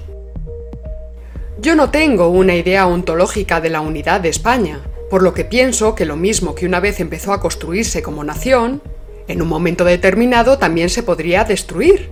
Yo 1.60 1.76
no 1.76 1.90
tengo 1.90 2.28
una 2.28 2.54
idea 2.54 2.86
ontológica 2.86 3.60
de 3.60 3.70
la 3.70 3.82
unidad 3.82 4.20
de 4.20 4.30
España, 4.30 4.80
por 5.10 5.22
lo 5.22 5.34
que 5.34 5.44
pienso 5.44 5.94
que 5.94 6.06
lo 6.06 6.16
mismo 6.16 6.54
que 6.54 6.64
una 6.64 6.80
vez 6.80 6.98
empezó 6.98 7.34
a 7.34 7.40
construirse 7.40 8.02
como 8.02 8.24
nación, 8.24 8.80
en 9.28 9.42
un 9.42 9.48
momento 9.48 9.84
determinado 9.84 10.58
también 10.58 10.88
se 10.88 11.02
podría 11.02 11.44
destruir. 11.44 12.10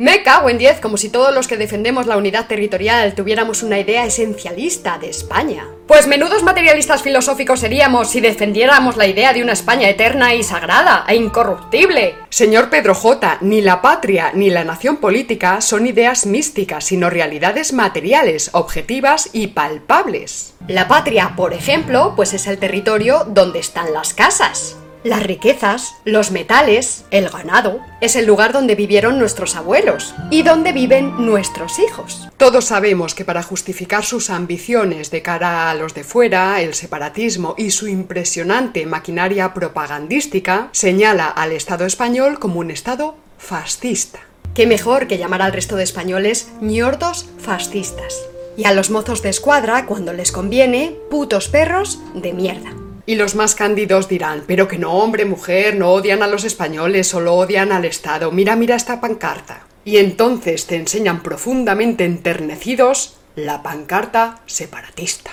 Me 0.00 0.22
cago 0.22 0.48
en 0.48 0.56
10, 0.56 0.80
como 0.80 0.96
si 0.96 1.10
todos 1.10 1.34
los 1.34 1.46
que 1.46 1.58
defendemos 1.58 2.06
la 2.06 2.16
unidad 2.16 2.46
territorial 2.46 3.14
tuviéramos 3.14 3.62
una 3.62 3.78
idea 3.78 4.06
esencialista 4.06 4.96
de 4.96 5.10
España. 5.10 5.68
Pues 5.86 6.06
menudos 6.06 6.42
materialistas 6.42 7.02
filosóficos 7.02 7.60
seríamos 7.60 8.08
si 8.08 8.22
defendiéramos 8.22 8.96
la 8.96 9.06
idea 9.06 9.34
de 9.34 9.42
una 9.42 9.52
España 9.52 9.90
eterna 9.90 10.34
y 10.34 10.42
sagrada 10.42 11.04
e 11.06 11.16
incorruptible. 11.16 12.14
Señor 12.30 12.70
Pedro 12.70 12.94
J, 12.94 13.40
ni 13.42 13.60
la 13.60 13.82
patria 13.82 14.30
ni 14.32 14.48
la 14.48 14.64
nación 14.64 14.96
política 14.96 15.60
son 15.60 15.86
ideas 15.86 16.24
místicas, 16.24 16.84
sino 16.84 17.10
realidades 17.10 17.74
materiales, 17.74 18.48
objetivas 18.54 19.28
y 19.34 19.48
palpables. 19.48 20.54
La 20.66 20.88
patria, 20.88 21.34
por 21.36 21.52
ejemplo, 21.52 22.14
pues 22.16 22.32
es 22.32 22.46
el 22.46 22.56
territorio 22.56 23.26
donde 23.28 23.58
están 23.58 23.92
las 23.92 24.14
casas. 24.14 24.78
Las 25.02 25.22
riquezas, 25.22 25.94
los 26.04 26.30
metales, 26.30 27.04
el 27.10 27.30
ganado, 27.30 27.80
es 28.02 28.16
el 28.16 28.26
lugar 28.26 28.52
donde 28.52 28.74
vivieron 28.74 29.18
nuestros 29.18 29.56
abuelos 29.56 30.14
y 30.30 30.42
donde 30.42 30.72
viven 30.72 31.24
nuestros 31.24 31.78
hijos. 31.78 32.28
Todos 32.36 32.66
sabemos 32.66 33.14
que 33.14 33.24
para 33.24 33.42
justificar 33.42 34.04
sus 34.04 34.28
ambiciones 34.28 35.10
de 35.10 35.22
cara 35.22 35.70
a 35.70 35.74
los 35.74 35.94
de 35.94 36.04
fuera, 36.04 36.60
el 36.60 36.74
separatismo 36.74 37.54
y 37.56 37.70
su 37.70 37.88
impresionante 37.88 38.84
maquinaria 38.84 39.54
propagandística 39.54 40.68
señala 40.72 41.28
al 41.28 41.52
Estado 41.52 41.86
español 41.86 42.38
como 42.38 42.60
un 42.60 42.70
Estado 42.70 43.16
fascista. 43.38 44.20
Qué 44.54 44.66
mejor 44.66 45.06
que 45.06 45.16
llamar 45.16 45.40
al 45.40 45.52
resto 45.52 45.76
de 45.76 45.84
españoles 45.84 46.50
ñordos 46.60 47.26
fascistas. 47.38 48.20
Y 48.56 48.64
a 48.64 48.74
los 48.74 48.90
mozos 48.90 49.22
de 49.22 49.30
escuadra, 49.30 49.86
cuando 49.86 50.12
les 50.12 50.30
conviene, 50.30 50.94
putos 51.08 51.48
perros 51.48 52.00
de 52.14 52.34
mierda. 52.34 52.79
Y 53.10 53.16
los 53.16 53.34
más 53.34 53.56
cándidos 53.56 54.06
dirán, 54.06 54.44
pero 54.46 54.68
que 54.68 54.78
no, 54.78 54.92
hombre, 54.92 55.24
mujer, 55.24 55.74
no 55.74 55.90
odian 55.90 56.22
a 56.22 56.28
los 56.28 56.44
españoles, 56.44 57.08
solo 57.08 57.34
odian 57.34 57.72
al 57.72 57.84
Estado. 57.84 58.30
Mira, 58.30 58.54
mira 58.54 58.76
esta 58.76 59.00
pancarta. 59.00 59.66
Y 59.84 59.96
entonces 59.96 60.68
te 60.68 60.76
enseñan 60.76 61.20
profundamente 61.20 62.04
enternecidos 62.04 63.16
la 63.34 63.64
pancarta 63.64 64.42
separatista. 64.46 65.32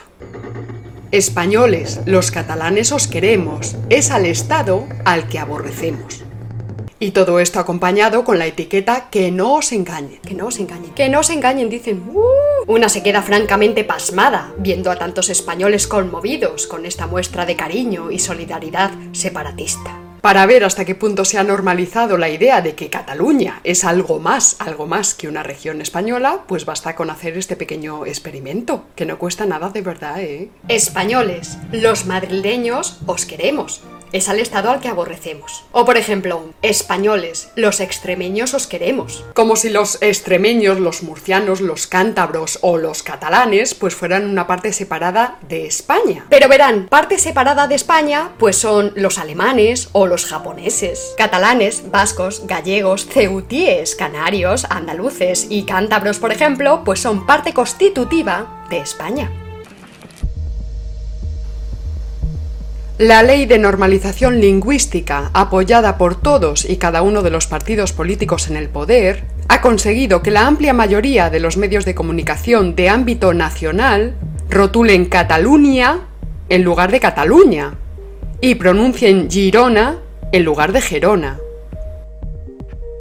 Españoles, 1.11 1.99
los 2.07 2.31
catalanes 2.31 2.91
os 2.91 3.07
queremos, 3.07 3.75
es 3.91 4.09
al 4.09 4.25
Estado 4.25 4.87
al 5.05 5.27
que 5.27 5.37
aborrecemos. 5.37 6.23
Y 6.99 7.11
todo 7.11 7.39
esto 7.39 7.59
acompañado 7.59 8.23
con 8.23 8.39
la 8.39 8.47
etiqueta 8.47 9.09
que 9.11 9.31
no 9.31 9.53
os 9.53 9.71
engañen. 9.71 10.19
Que 10.21 10.33
no 10.33 10.47
os 10.47 10.57
engañen. 10.57 10.93
Que 10.95 11.09
no 11.09 11.19
os 11.19 11.29
engañen, 11.29 11.69
dicen. 11.69 12.03
"Uh". 12.11 12.23
Una 12.65 12.89
se 12.89 13.03
queda 13.03 13.21
francamente 13.21 13.83
pasmada 13.83 14.51
viendo 14.57 14.89
a 14.89 14.95
tantos 14.95 15.29
españoles 15.29 15.87
conmovidos 15.87 16.65
con 16.65 16.85
esta 16.87 17.05
muestra 17.05 17.45
de 17.45 17.55
cariño 17.55 18.09
y 18.09 18.17
solidaridad 18.17 18.91
separatista. 19.11 19.99
Para 20.21 20.45
ver 20.47 20.63
hasta 20.63 20.83
qué 20.83 20.95
punto 20.95 21.23
se 21.23 21.37
ha 21.37 21.43
normalizado 21.43 22.17
la 22.17 22.29
idea 22.29 22.61
de 22.61 22.73
que 22.73 22.89
Cataluña 22.89 23.61
es 23.63 23.85
algo 23.85 24.19
más, 24.19 24.55
algo 24.59 24.87
más 24.87 25.13
que 25.13 25.27
una 25.27 25.43
región 25.43 25.79
española, 25.79 26.41
pues 26.47 26.65
basta 26.65 26.95
con 26.95 27.11
hacer 27.11 27.37
este 27.37 27.55
pequeño 27.55 28.05
experimento, 28.07 28.85
que 28.95 29.05
no 29.05 29.19
cuesta 29.19 29.45
nada 29.45 29.69
de 29.69 29.81
verdad, 29.81 30.19
¿eh? 30.19 30.49
Españoles, 30.67 31.59
los 31.71 32.07
madrileños 32.07 32.99
os 33.05 33.25
queremos. 33.25 33.83
Es 34.11 34.29
al 34.29 34.39
Estado 34.39 34.71
al 34.71 34.79
que 34.79 34.89
aborrecemos. 34.89 35.65
O 35.71 35.85
por 35.85 35.97
ejemplo, 35.97 36.53
españoles, 36.61 37.49
los 37.55 37.79
extremeños 37.79 38.53
os 38.53 38.67
queremos. 38.67 39.23
Como 39.33 39.55
si 39.55 39.69
los 39.69 40.01
extremeños, 40.01 40.79
los 40.79 41.03
murcianos, 41.03 41.61
los 41.61 41.87
cántabros 41.87 42.59
o 42.61 42.77
los 42.77 43.03
catalanes 43.03 43.73
pues 43.75 43.95
fueran 43.95 44.29
una 44.29 44.47
parte 44.47 44.73
separada 44.73 45.39
de 45.47 45.65
España. 45.65 46.25
Pero 46.29 46.47
verán, 46.47 46.87
parte 46.87 47.17
separada 47.17 47.67
de 47.67 47.75
España 47.75 48.31
pues 48.37 48.57
son 48.57 48.93
los 48.95 49.17
alemanes 49.17 49.89
o 49.91 50.07
los 50.07 50.25
japoneses. 50.25 51.13
Catalanes, 51.17 51.89
vascos, 51.91 52.43
gallegos, 52.45 53.07
ceutíes, 53.07 53.95
canarios, 53.95 54.65
andaluces 54.69 55.47
y 55.49 55.63
cántabros, 55.63 56.19
por 56.19 56.31
ejemplo, 56.31 56.83
pues 56.85 56.99
son 56.99 57.25
parte 57.25 57.53
constitutiva 57.53 58.65
de 58.69 58.79
España. 58.79 59.46
La 62.97 63.21
ley 63.21 63.45
de 63.45 63.59
normalización 63.59 64.41
lingüística, 64.41 65.29
apoyada 65.33 65.99
por 65.99 66.19
todos 66.19 66.67
y 66.67 66.77
cada 66.77 67.03
uno 67.03 67.21
de 67.21 67.29
los 67.29 67.45
partidos 67.45 67.93
políticos 67.93 68.49
en 68.49 68.57
el 68.57 68.69
poder, 68.69 69.25
ha 69.49 69.61
conseguido 69.61 70.23
que 70.23 70.31
la 70.31 70.47
amplia 70.47 70.73
mayoría 70.73 71.29
de 71.29 71.39
los 71.39 71.57
medios 71.57 71.85
de 71.85 71.93
comunicación 71.93 72.75
de 72.75 72.89
ámbito 72.89 73.35
nacional 73.35 74.15
rotulen 74.49 75.05
Cataluña 75.05 76.07
en 76.49 76.63
lugar 76.63 76.91
de 76.91 76.99
Cataluña 76.99 77.75
y 78.41 78.55
pronuncien 78.55 79.29
Girona 79.29 79.99
en 80.31 80.43
lugar 80.43 80.71
de 80.71 80.81
Gerona. 80.81 81.37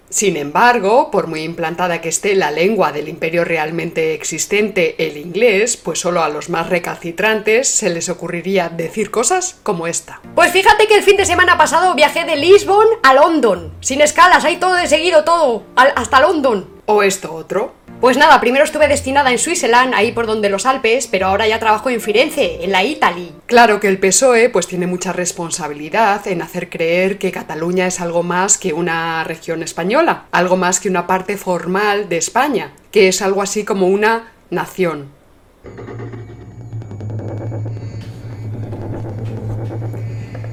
Sin 0.09 0.37
embargo, 0.37 1.11
por 1.11 1.27
muy 1.27 1.41
implantada 1.41 1.99
que 1.99 2.09
esté 2.09 2.35
la 2.35 2.51
lengua 2.51 2.91
del 2.91 3.09
imperio 3.09 3.43
realmente 3.43 4.13
existente, 4.13 4.95
el 5.05 5.17
inglés, 5.17 5.75
pues 5.75 5.99
solo 5.99 6.23
a 6.23 6.29
los 6.29 6.49
más 6.49 6.69
recalcitrantes 6.69 7.67
se 7.67 7.89
les 7.89 8.07
ocurriría 8.07 8.69
decir 8.69 9.11
cosas 9.11 9.59
como 9.63 9.85
esta. 9.85 10.21
Pues 10.33 10.51
fíjate 10.51 10.87
que 10.87 10.95
el 10.95 11.03
fin 11.03 11.17
de 11.17 11.25
semana 11.25 11.57
pasado 11.57 11.93
viajé 11.93 12.23
de 12.23 12.37
Lisbon 12.37 12.87
a 13.03 13.13
London. 13.13 13.73
Sin 13.81 14.01
escalas, 14.01 14.45
ahí 14.45 14.57
todo 14.57 14.75
de 14.75 14.87
seguido, 14.87 15.23
todo. 15.25 15.63
hasta 15.75 16.21
London. 16.21 16.76
O 16.89 17.03
esto 17.03 17.33
otro. 17.33 17.73
Pues 17.99 18.15
nada, 18.15 18.39
primero 18.39 18.63
estuve 18.63 18.87
destinada 18.87 19.29
en 19.31 19.39
Switzerland, 19.39 19.93
ahí 19.93 20.13
por 20.13 20.25
donde 20.25 20.49
los 20.49 20.65
Alpes, 20.65 21.07
pero 21.07 21.27
ahora 21.27 21.45
ya 21.45 21.59
trabajo 21.59 21.89
en 21.89 21.99
Firenze, 21.99 22.63
en 22.63 22.71
la 22.71 22.81
Italy. 22.85 23.33
Claro 23.45 23.81
que 23.81 23.89
el 23.89 23.99
PSOE 23.99 24.49
pues 24.49 24.67
tiene 24.67 24.87
mucha 24.87 25.11
responsabilidad 25.11 26.25
en 26.27 26.41
hacer 26.41 26.69
creer 26.69 27.17
que 27.17 27.33
Cataluña 27.33 27.87
es 27.87 27.99
algo 27.99 28.23
más 28.23 28.57
que 28.57 28.71
una 28.71 29.25
región 29.25 29.63
española, 29.63 30.27
algo 30.31 30.55
más 30.55 30.79
que 30.79 30.87
una 30.87 31.07
parte 31.07 31.35
formal 31.35 32.07
de 32.07 32.17
España, 32.17 32.71
que 32.89 33.09
es 33.09 33.21
algo 33.21 33.41
así 33.41 33.65
como 33.65 33.87
una 33.87 34.31
nación. 34.49 35.09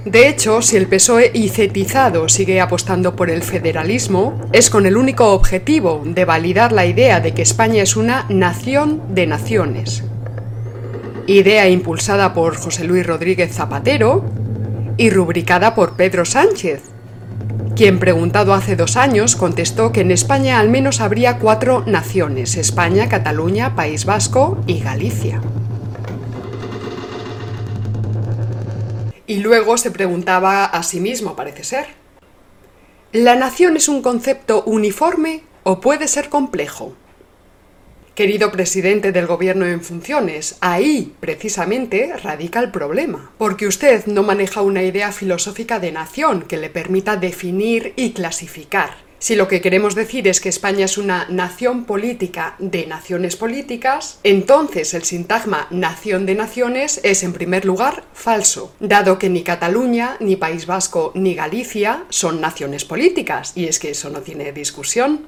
De 0.05 0.29
hecho, 0.29 0.61
si 0.61 0.77
el 0.77 0.87
PSOE 0.87 1.31
icetizado 1.33 2.29
sigue 2.29 2.61
apostando 2.61 3.17
por 3.17 3.31
el 3.31 3.43
federalismo, 3.43 4.39
es 4.53 4.69
con 4.69 4.85
el 4.85 4.99
único 4.99 5.33
objetivo 5.33 6.03
de 6.05 6.27
validar 6.27 6.73
la 6.73 6.85
idea 6.85 7.21
de 7.21 7.33
que 7.33 7.41
España 7.41 7.83
es 7.83 7.97
una 7.97 8.27
nación 8.29 9.03
de 9.15 9.27
naciones. 9.27 10.05
Idea 11.27 11.71
impulsada 11.71 12.35
por 12.35 12.57
José 12.57 12.85
Luis 12.85 13.07
Rodríguez 13.07 13.55
Zapatero 13.55 14.25
y 14.99 15.09
rubricada 15.09 15.75
por 15.75 15.97
Pedro 15.97 16.27
Sánchez, 16.27 16.83
quien 17.75 17.99
preguntado 17.99 18.53
hace 18.53 18.77
dos 18.77 18.99
años 18.99 19.37
contestó 19.37 19.91
que 19.91 20.03
en 20.03 20.11
España 20.11 20.61
al 20.61 20.69
menos 20.69 21.01
habría 21.01 21.39
cuatro 21.39 21.83
naciones, 21.87 22.57
España, 22.57 23.09
Cataluña, 23.09 23.75
País 23.75 24.05
Vasco 24.05 24.59
y 24.67 24.81
Galicia. 24.81 25.41
Y 29.27 29.37
luego 29.39 29.79
se 29.79 29.91
preguntaba 29.91 30.67
a 30.67 30.83
sí 30.83 31.01
mismo, 31.01 31.35
parece 31.35 31.65
ser. 31.65 31.87
¿La 33.13 33.37
nación 33.37 33.77
es 33.77 33.89
un 33.89 34.03
concepto 34.03 34.65
uniforme 34.65 35.45
o 35.63 35.81
puede 35.81 36.09
ser 36.09 36.29
complejo? 36.29 36.95
Querido 38.15 38.53
presidente 38.53 39.13
del 39.13 39.27
gobierno 39.27 39.67
en 39.67 39.81
funciones, 39.81 40.57
ahí 40.61 41.15
precisamente 41.21 42.13
radica 42.17 42.61
el 42.61 42.71
problema, 42.71 43.33
porque 43.39 43.67
usted 43.67 44.07
no 44.07 44.23
maneja 44.23 44.63
una 44.63 44.83
idea 44.83 45.11
filosófica 45.11 45.81
de 45.81 45.91
nación 45.91 46.43
que 46.43 46.57
le 46.57 46.71
permita 46.71 47.17
definir 47.17 47.93
y 47.97 48.13
clasificar. 48.13 49.04
Si 49.25 49.37
lo 49.37 49.49
que 49.49 49.63
queremos 49.63 49.95
decir 49.95 50.29
es 50.29 50.39
que 50.39 50.51
España 50.51 50.85
es 50.85 50.99
una 50.99 51.27
nación 51.31 51.87
política 51.87 52.57
de 52.59 52.87
naciones 52.87 53.37
políticas, 53.37 54.19
entonces 54.23 54.93
el 54.93 55.05
sintagma 55.05 55.67
nación 55.71 56.27
de 56.27 56.35
naciones 56.35 57.01
es 57.05 57.23
en 57.23 57.33
primer 57.33 57.65
lugar 57.65 58.05
falso, 58.13 58.75
dado 58.81 59.19
que 59.19 59.31
ni 59.31 59.43
Cataluña, 59.43 60.19
ni 60.21 60.37
País 60.37 60.67
Vasco, 60.67 61.11
ni 61.15 61.35
Galicia 61.35 62.05
son 62.11 62.43
naciones 62.43 62.85
políticas, 62.85 63.53
y 63.55 63.65
es 63.65 63.79
que 63.79 63.93
eso 63.93 64.11
no 64.11 64.21
tiene 64.21 64.53
discusión. 64.53 65.23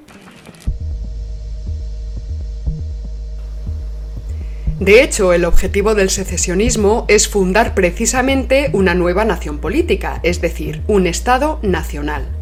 De 4.79 5.01
hecho, 5.01 5.33
el 5.33 5.43
objetivo 5.43 5.95
del 5.95 6.11
secesionismo 6.11 7.05
es 7.07 7.27
fundar 7.27 7.73
precisamente 7.73 8.69
una 8.73 8.93
nueva 8.93 9.25
nación 9.25 9.57
política, 9.57 10.19
es 10.21 10.39
decir, 10.39 10.83
un 10.85 11.07
Estado 11.07 11.57
nacional. 11.63 12.36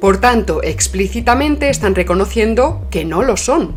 Por 0.00 0.18
tanto, 0.18 0.62
explícitamente 0.62 1.68
están 1.68 1.94
reconociendo 1.94 2.86
que 2.90 3.04
no 3.04 3.22
lo 3.22 3.36
son. 3.36 3.74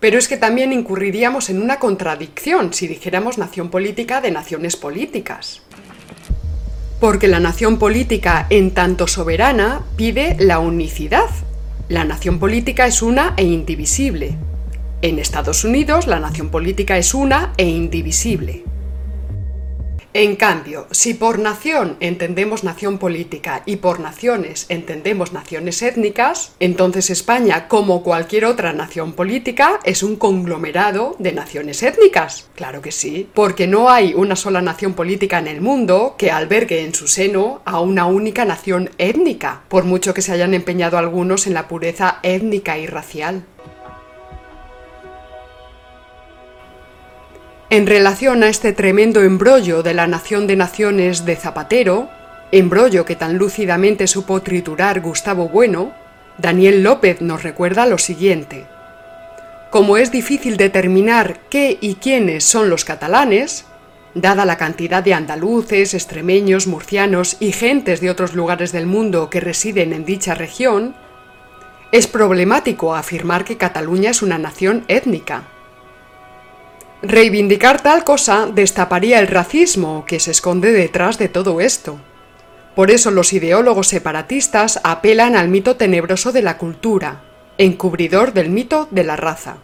Pero 0.00 0.16
es 0.18 0.26
que 0.26 0.36
también 0.36 0.72
incurriríamos 0.72 1.50
en 1.50 1.60
una 1.60 1.78
contradicción 1.78 2.72
si 2.72 2.88
dijéramos 2.88 3.36
nación 3.36 3.68
política 3.68 4.20
de 4.20 4.30
naciones 4.30 4.76
políticas. 4.76 5.60
Porque 6.98 7.28
la 7.28 7.40
nación 7.40 7.78
política, 7.78 8.46
en 8.48 8.72
tanto 8.72 9.06
soberana, 9.06 9.82
pide 9.96 10.36
la 10.38 10.60
unicidad. 10.60 11.28
La 11.88 12.04
nación 12.04 12.38
política 12.38 12.86
es 12.86 13.02
una 13.02 13.34
e 13.36 13.44
indivisible. 13.44 14.36
En 15.02 15.18
Estados 15.18 15.62
Unidos 15.62 16.06
la 16.06 16.20
nación 16.20 16.48
política 16.48 16.96
es 16.96 17.12
una 17.14 17.52
e 17.56 17.66
indivisible. 17.66 18.64
En 20.14 20.36
cambio, 20.36 20.86
si 20.90 21.12
por 21.12 21.38
nación 21.38 21.98
entendemos 22.00 22.64
nación 22.64 22.96
política 22.96 23.62
y 23.66 23.76
por 23.76 24.00
naciones 24.00 24.64
entendemos 24.70 25.34
naciones 25.34 25.82
étnicas, 25.82 26.52
entonces 26.60 27.10
España, 27.10 27.68
como 27.68 28.02
cualquier 28.02 28.46
otra 28.46 28.72
nación 28.72 29.12
política, 29.12 29.80
es 29.84 30.02
un 30.02 30.16
conglomerado 30.16 31.14
de 31.18 31.32
naciones 31.32 31.82
étnicas. 31.82 32.48
Claro 32.54 32.80
que 32.80 32.90
sí, 32.90 33.28
porque 33.34 33.66
no 33.66 33.90
hay 33.90 34.14
una 34.14 34.34
sola 34.34 34.62
nación 34.62 34.94
política 34.94 35.38
en 35.38 35.46
el 35.46 35.60
mundo 35.60 36.14
que 36.16 36.30
albergue 36.30 36.84
en 36.84 36.94
su 36.94 37.06
seno 37.06 37.60
a 37.66 37.80
una 37.80 38.06
única 38.06 38.46
nación 38.46 38.90
étnica, 38.96 39.62
por 39.68 39.84
mucho 39.84 40.14
que 40.14 40.22
se 40.22 40.32
hayan 40.32 40.54
empeñado 40.54 40.96
algunos 40.96 41.46
en 41.46 41.52
la 41.52 41.68
pureza 41.68 42.18
étnica 42.22 42.78
y 42.78 42.86
racial. 42.86 43.44
En 47.70 47.86
relación 47.86 48.42
a 48.44 48.48
este 48.48 48.72
tremendo 48.72 49.20
embrollo 49.22 49.82
de 49.82 49.92
la 49.92 50.06
nación 50.06 50.46
de 50.46 50.56
naciones 50.56 51.26
de 51.26 51.36
Zapatero, 51.36 52.08
embrollo 52.50 53.04
que 53.04 53.14
tan 53.14 53.36
lúcidamente 53.36 54.06
supo 54.06 54.40
triturar 54.40 55.02
Gustavo 55.02 55.50
Bueno, 55.50 55.92
Daniel 56.38 56.82
López 56.82 57.20
nos 57.20 57.42
recuerda 57.42 57.84
lo 57.84 57.98
siguiente. 57.98 58.64
Como 59.70 59.98
es 59.98 60.10
difícil 60.10 60.56
determinar 60.56 61.40
qué 61.50 61.76
y 61.78 61.96
quiénes 61.96 62.44
son 62.44 62.70
los 62.70 62.86
catalanes, 62.86 63.66
dada 64.14 64.46
la 64.46 64.56
cantidad 64.56 65.02
de 65.02 65.12
andaluces, 65.12 65.92
extremeños, 65.92 66.66
murcianos 66.66 67.36
y 67.38 67.52
gentes 67.52 68.00
de 68.00 68.08
otros 68.08 68.32
lugares 68.32 68.72
del 68.72 68.86
mundo 68.86 69.28
que 69.28 69.40
residen 69.40 69.92
en 69.92 70.06
dicha 70.06 70.34
región, 70.34 70.94
es 71.92 72.06
problemático 72.06 72.94
afirmar 72.94 73.44
que 73.44 73.58
Cataluña 73.58 74.08
es 74.08 74.22
una 74.22 74.38
nación 74.38 74.86
étnica. 74.88 75.42
Reivindicar 77.02 77.80
tal 77.80 78.02
cosa 78.02 78.48
destaparía 78.52 79.20
el 79.20 79.28
racismo 79.28 80.04
que 80.04 80.18
se 80.18 80.32
esconde 80.32 80.72
detrás 80.72 81.16
de 81.16 81.28
todo 81.28 81.60
esto. 81.60 82.00
Por 82.74 82.90
eso 82.90 83.12
los 83.12 83.32
ideólogos 83.32 83.86
separatistas 83.86 84.80
apelan 84.82 85.36
al 85.36 85.48
mito 85.48 85.76
tenebroso 85.76 86.32
de 86.32 86.42
la 86.42 86.58
cultura, 86.58 87.22
encubridor 87.56 88.32
del 88.32 88.50
mito 88.50 88.88
de 88.90 89.04
la 89.04 89.14
raza. 89.14 89.58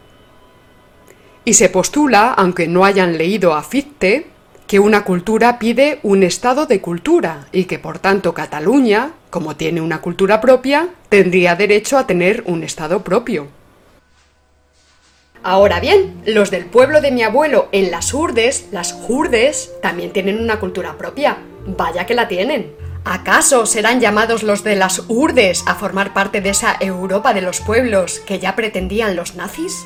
Y 1.45 1.55
se 1.55 1.69
postula, 1.69 2.33
aunque 2.33 2.69
no 2.69 2.85
hayan 2.85 3.19
leído 3.19 3.55
a 3.55 3.65
Fichte, 3.65 4.29
que 4.69 4.79
una 4.79 5.05
cultura 5.05 5.59
pide 5.59 5.99
un 6.05 6.23
estado 6.23 6.67
de 6.67 6.81
cultura 6.81 7.49
y 7.51 7.65
que 7.65 7.81
por 7.81 7.99
tanto 7.99 8.33
Cataluña, 8.33 9.11
como 9.31 9.57
tiene 9.57 9.81
una 9.81 10.01
cultura 10.01 10.41
propia, 10.41 10.89
tendría 11.09 11.57
derecho 11.57 11.99
a 11.99 12.07
tener 12.07 12.45
un 12.47 12.63
estado 12.63 13.03
propio. 13.03 13.49
Ahora 15.47 15.79
bien, 15.79 16.23
los 16.25 16.51
del 16.51 16.65
pueblo 16.65 17.03
de 17.03 17.13
mi 17.13 17.23
abuelo 17.23 17.69
en 17.71 17.91
las 17.91 18.15
Urdes, 18.15 18.65
las 18.73 18.95
Jurdes, 18.95 19.73
también 19.83 20.11
tienen 20.11 20.41
una 20.41 20.59
cultura 20.59 20.97
propia. 20.97 21.37
Vaya 21.67 22.07
que 22.07 22.15
la 22.15 22.29
tienen. 22.29 22.73
¿Acaso 23.05 23.67
serán 23.67 24.01
llamados 24.01 24.43
los 24.43 24.65
de 24.65 24.75
las 24.75 25.03
Urdes 25.07 25.63
a 25.67 25.75
formar 25.75 26.15
parte 26.15 26.41
de 26.41 26.49
esa 26.49 26.75
Europa 26.81 27.35
de 27.35 27.43
los 27.43 27.61
pueblos 27.61 28.21
que 28.21 28.39
ya 28.39 28.57
pretendían 28.57 29.17
los 29.17 29.35
nazis? 29.35 29.85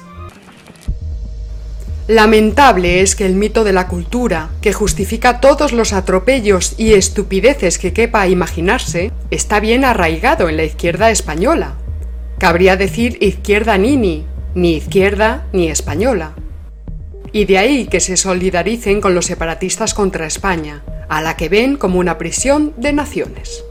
Lamentable 2.06 3.00
es 3.00 3.16
que 3.16 3.26
el 3.26 3.34
mito 3.34 3.64
de 3.64 3.72
la 3.72 3.88
cultura, 3.88 4.50
que 4.62 4.72
justifica 4.72 5.40
todos 5.40 5.72
los 5.72 5.92
atropellos 5.92 6.74
y 6.78 6.92
estupideces 6.92 7.78
que 7.78 7.92
quepa 7.92 8.28
imaginarse, 8.28 9.10
está 9.32 9.58
bien 9.58 9.84
arraigado 9.84 10.48
en 10.48 10.56
la 10.56 10.62
izquierda 10.62 11.10
española. 11.10 11.74
Cabría 12.38 12.76
decir 12.76 13.18
izquierda 13.20 13.76
nini, 13.76 14.24
ni 14.58 14.76
izquierda 14.76 15.46
ni 15.52 15.68
española. 15.68 16.34
Y 17.32 17.44
de 17.44 17.58
ahí 17.58 17.86
que 17.86 18.00
se 18.00 18.16
solidaricen 18.16 19.00
con 19.00 19.14
los 19.14 19.26
separatistas 19.26 19.94
contra 19.94 20.26
España, 20.26 20.82
a 21.08 21.22
la 21.22 21.36
que 21.36 21.48
ven 21.48 21.76
como 21.76 21.98
una 21.98 22.18
prisión 22.18 22.74
de 22.76 22.92
naciones. 22.92 23.64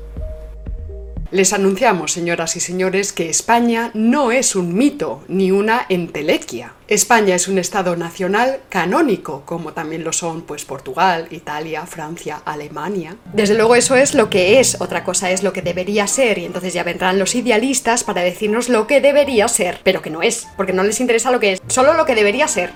Les 1.30 1.52
anunciamos, 1.52 2.14
señoras 2.14 2.56
y 2.56 2.62
señores, 2.62 3.12
que 3.12 3.30
España 3.30 3.92
no 3.94 4.32
es 4.32 4.56
un 4.56 4.74
mito 4.74 5.26
ni 5.28 5.52
una 5.52 5.86
entelequia. 5.90 6.74
España 6.88 7.36
es 7.36 7.50
un 7.50 7.58
Estado 7.58 7.98
nacional 7.98 8.62
canónico, 8.70 9.44
como 9.46 9.74
también 9.74 10.06
lo 10.06 10.14
son 10.14 10.44
pues 10.44 10.64
Portugal, 10.64 11.28
Italia, 11.32 11.86
Francia, 11.86 12.42
Alemania. 12.46 13.18
Desde 13.34 13.56
luego 13.56 13.76
eso 13.76 13.98
es 13.98 14.16
lo 14.16 14.30
que 14.30 14.62
es, 14.62 14.80
otra 14.80 15.04
cosa 15.04 15.30
es 15.32 15.44
lo 15.44 15.52
que 15.52 15.62
debería 15.62 16.08
ser, 16.08 16.38
y 16.38 16.46
entonces 16.46 16.74
ya 16.74 16.84
vendrán 16.84 17.20
los 17.20 17.36
idealistas 17.36 18.06
para 18.06 18.22
decirnos 18.22 18.70
lo 18.70 18.88
que 18.88 19.02
debería 19.02 19.50
ser, 19.50 19.82
pero 19.84 20.02
que 20.02 20.10
no 20.10 20.22
es, 20.22 20.48
porque 20.56 20.72
no 20.72 20.84
les 20.84 21.02
interesa 21.02 21.30
lo 21.30 21.42
que 21.42 21.54
es, 21.54 21.62
solo 21.68 21.94
lo 21.94 22.06
que 22.06 22.16
debería 22.16 22.48
ser. 22.48 22.72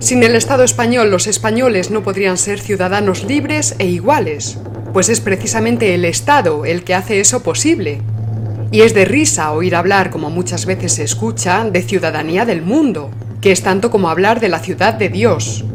Sin 0.00 0.22
el 0.22 0.34
Estado 0.34 0.64
español 0.64 1.10
los 1.10 1.26
españoles 1.26 1.90
no 1.90 2.02
podrían 2.02 2.38
ser 2.38 2.58
ciudadanos 2.58 3.22
libres 3.24 3.74
e 3.78 3.84
iguales, 3.84 4.56
pues 4.94 5.10
es 5.10 5.20
precisamente 5.20 5.94
el 5.94 6.06
Estado 6.06 6.64
el 6.64 6.84
que 6.84 6.94
hace 6.94 7.20
eso 7.20 7.42
posible. 7.42 8.00
Y 8.72 8.80
es 8.80 8.94
de 8.94 9.04
risa 9.04 9.52
oír 9.52 9.76
hablar, 9.76 10.08
como 10.08 10.30
muchas 10.30 10.64
veces 10.64 10.94
se 10.94 11.04
escucha, 11.04 11.68
de 11.70 11.82
ciudadanía 11.82 12.46
del 12.46 12.62
mundo, 12.62 13.10
que 13.42 13.52
es 13.52 13.62
tanto 13.62 13.90
como 13.90 14.08
hablar 14.08 14.40
de 14.40 14.48
la 14.48 14.60
ciudad 14.60 14.94
de 14.94 15.10
Dios, 15.10 15.66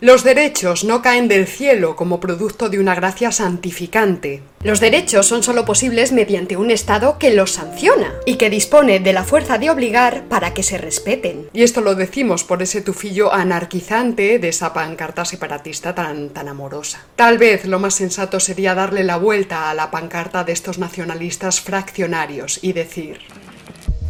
los 0.00 0.22
derechos 0.22 0.84
no 0.84 1.02
caen 1.02 1.26
del 1.26 1.48
cielo 1.48 1.96
como 1.96 2.20
producto 2.20 2.68
de 2.68 2.78
una 2.78 2.94
gracia 2.94 3.32
santificante. 3.32 4.42
Los 4.62 4.78
derechos 4.78 5.26
son 5.26 5.42
solo 5.42 5.64
posibles 5.64 6.12
mediante 6.12 6.56
un 6.56 6.70
Estado 6.70 7.18
que 7.18 7.32
los 7.32 7.50
sanciona 7.50 8.14
y 8.24 8.36
que 8.36 8.48
dispone 8.48 9.00
de 9.00 9.12
la 9.12 9.24
fuerza 9.24 9.58
de 9.58 9.70
obligar 9.70 10.22
para 10.28 10.54
que 10.54 10.62
se 10.62 10.78
respeten. 10.78 11.48
Y 11.52 11.64
esto 11.64 11.80
lo 11.80 11.96
decimos 11.96 12.44
por 12.44 12.62
ese 12.62 12.80
tufillo 12.80 13.34
anarquizante 13.34 14.38
de 14.38 14.48
esa 14.48 14.72
pancarta 14.72 15.24
separatista 15.24 15.96
tan, 15.96 16.28
tan 16.28 16.46
amorosa. 16.46 17.04
Tal 17.16 17.38
vez 17.38 17.64
lo 17.64 17.80
más 17.80 17.94
sensato 17.94 18.38
sería 18.38 18.76
darle 18.76 19.02
la 19.02 19.16
vuelta 19.16 19.68
a 19.68 19.74
la 19.74 19.90
pancarta 19.90 20.44
de 20.44 20.52
estos 20.52 20.78
nacionalistas 20.78 21.60
fraccionarios 21.60 22.60
y 22.62 22.72
decir, 22.72 23.18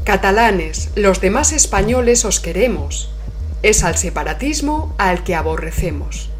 Catalanes, 0.04 0.90
los 0.96 1.22
demás 1.22 1.52
españoles 1.52 2.26
os 2.26 2.40
queremos, 2.40 3.10
es 3.62 3.84
al 3.84 3.96
separatismo 3.96 4.94
al 4.98 5.24
que 5.24 5.34
aborrecemos. 5.34 6.30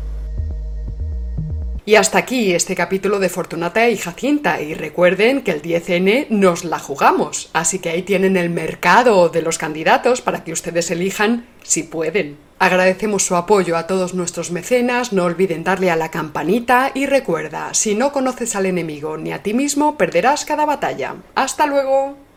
Y 1.89 1.95
hasta 1.95 2.19
aquí 2.19 2.53
este 2.53 2.75
capítulo 2.75 3.19
de 3.19 3.31
Fortunata 3.31 3.89
y 3.89 3.97
Jacinta. 3.97 4.61
Y 4.61 4.75
recuerden 4.75 5.41
que 5.41 5.53
el 5.53 5.63
10N 5.63 6.27
nos 6.29 6.67
la 6.67 6.79
jugamos. 6.79 7.49
Así 7.55 7.79
que 7.79 7.89
ahí 7.89 8.03
tienen 8.03 8.37
el 8.37 8.51
mercado 8.51 9.31
de 9.31 9.41
los 9.41 9.57
candidatos 9.57 10.21
para 10.21 10.45
que 10.45 10.53
ustedes 10.53 10.91
elijan 10.91 11.47
si 11.63 11.85
pueden. 11.85 12.37
Agradecemos 12.59 13.25
su 13.25 13.37
apoyo 13.37 13.75
a 13.75 13.87
todos 13.87 14.13
nuestros 14.13 14.51
mecenas, 14.51 15.15
no 15.15 15.25
olviden 15.25 15.65
darle 15.65 15.91
a 15.91 15.97
la 15.97 16.11
campanita 16.11 16.91
y 16.93 17.07
recuerda, 17.07 17.73
si 17.73 17.95
no 17.95 18.13
conoces 18.13 18.55
al 18.55 18.67
enemigo 18.67 19.17
ni 19.17 19.33
a 19.33 19.43
ti 19.43 19.55
mismo, 19.55 19.97
perderás 19.97 20.45
cada 20.45 20.67
batalla. 20.67 21.15
¡Hasta 21.37 21.67
luego! 21.67 22.28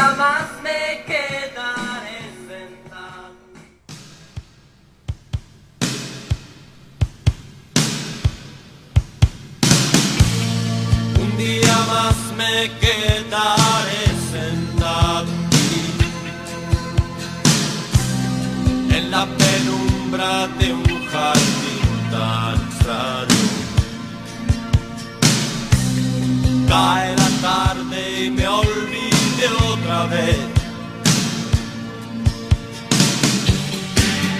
Un 0.00 0.06
día 0.06 0.16
día 0.16 0.16
más 0.16 0.48
me 0.62 0.82
quedaré 1.04 2.20
sentado. 2.48 3.34
Un 11.20 11.30
día 11.36 11.76
más 11.92 12.18
me 12.38 12.70
quedaré 12.80 14.04
sentado 14.32 15.32
en 18.96 19.10
la 19.10 19.26
penumbra 19.26 20.46
de 20.58 20.72
un 20.72 21.06
jardín 21.12 21.90
tan 22.10 22.56
extraño. 22.68 23.44
Cae 26.68 27.16
la 27.16 27.28
tarde 27.42 28.24
y 28.24 28.30
me 28.30 28.48
olvide 28.48 28.69
vez 29.90 30.38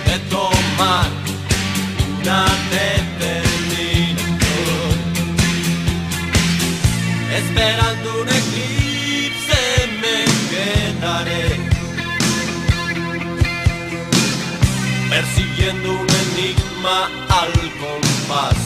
de 0.06 0.18
tomar 0.30 1.08
una 2.20 2.44
determinación. 2.70 4.96
Esperando 7.34 8.08
un 8.22 8.28
eclipse 8.28 9.62
me 10.02 10.18
quedaré 10.50 11.46
Persiguiendo 15.10 15.88
un 15.92 16.08
enigma 16.24 16.98
al 17.28 17.52
compás 17.80 18.60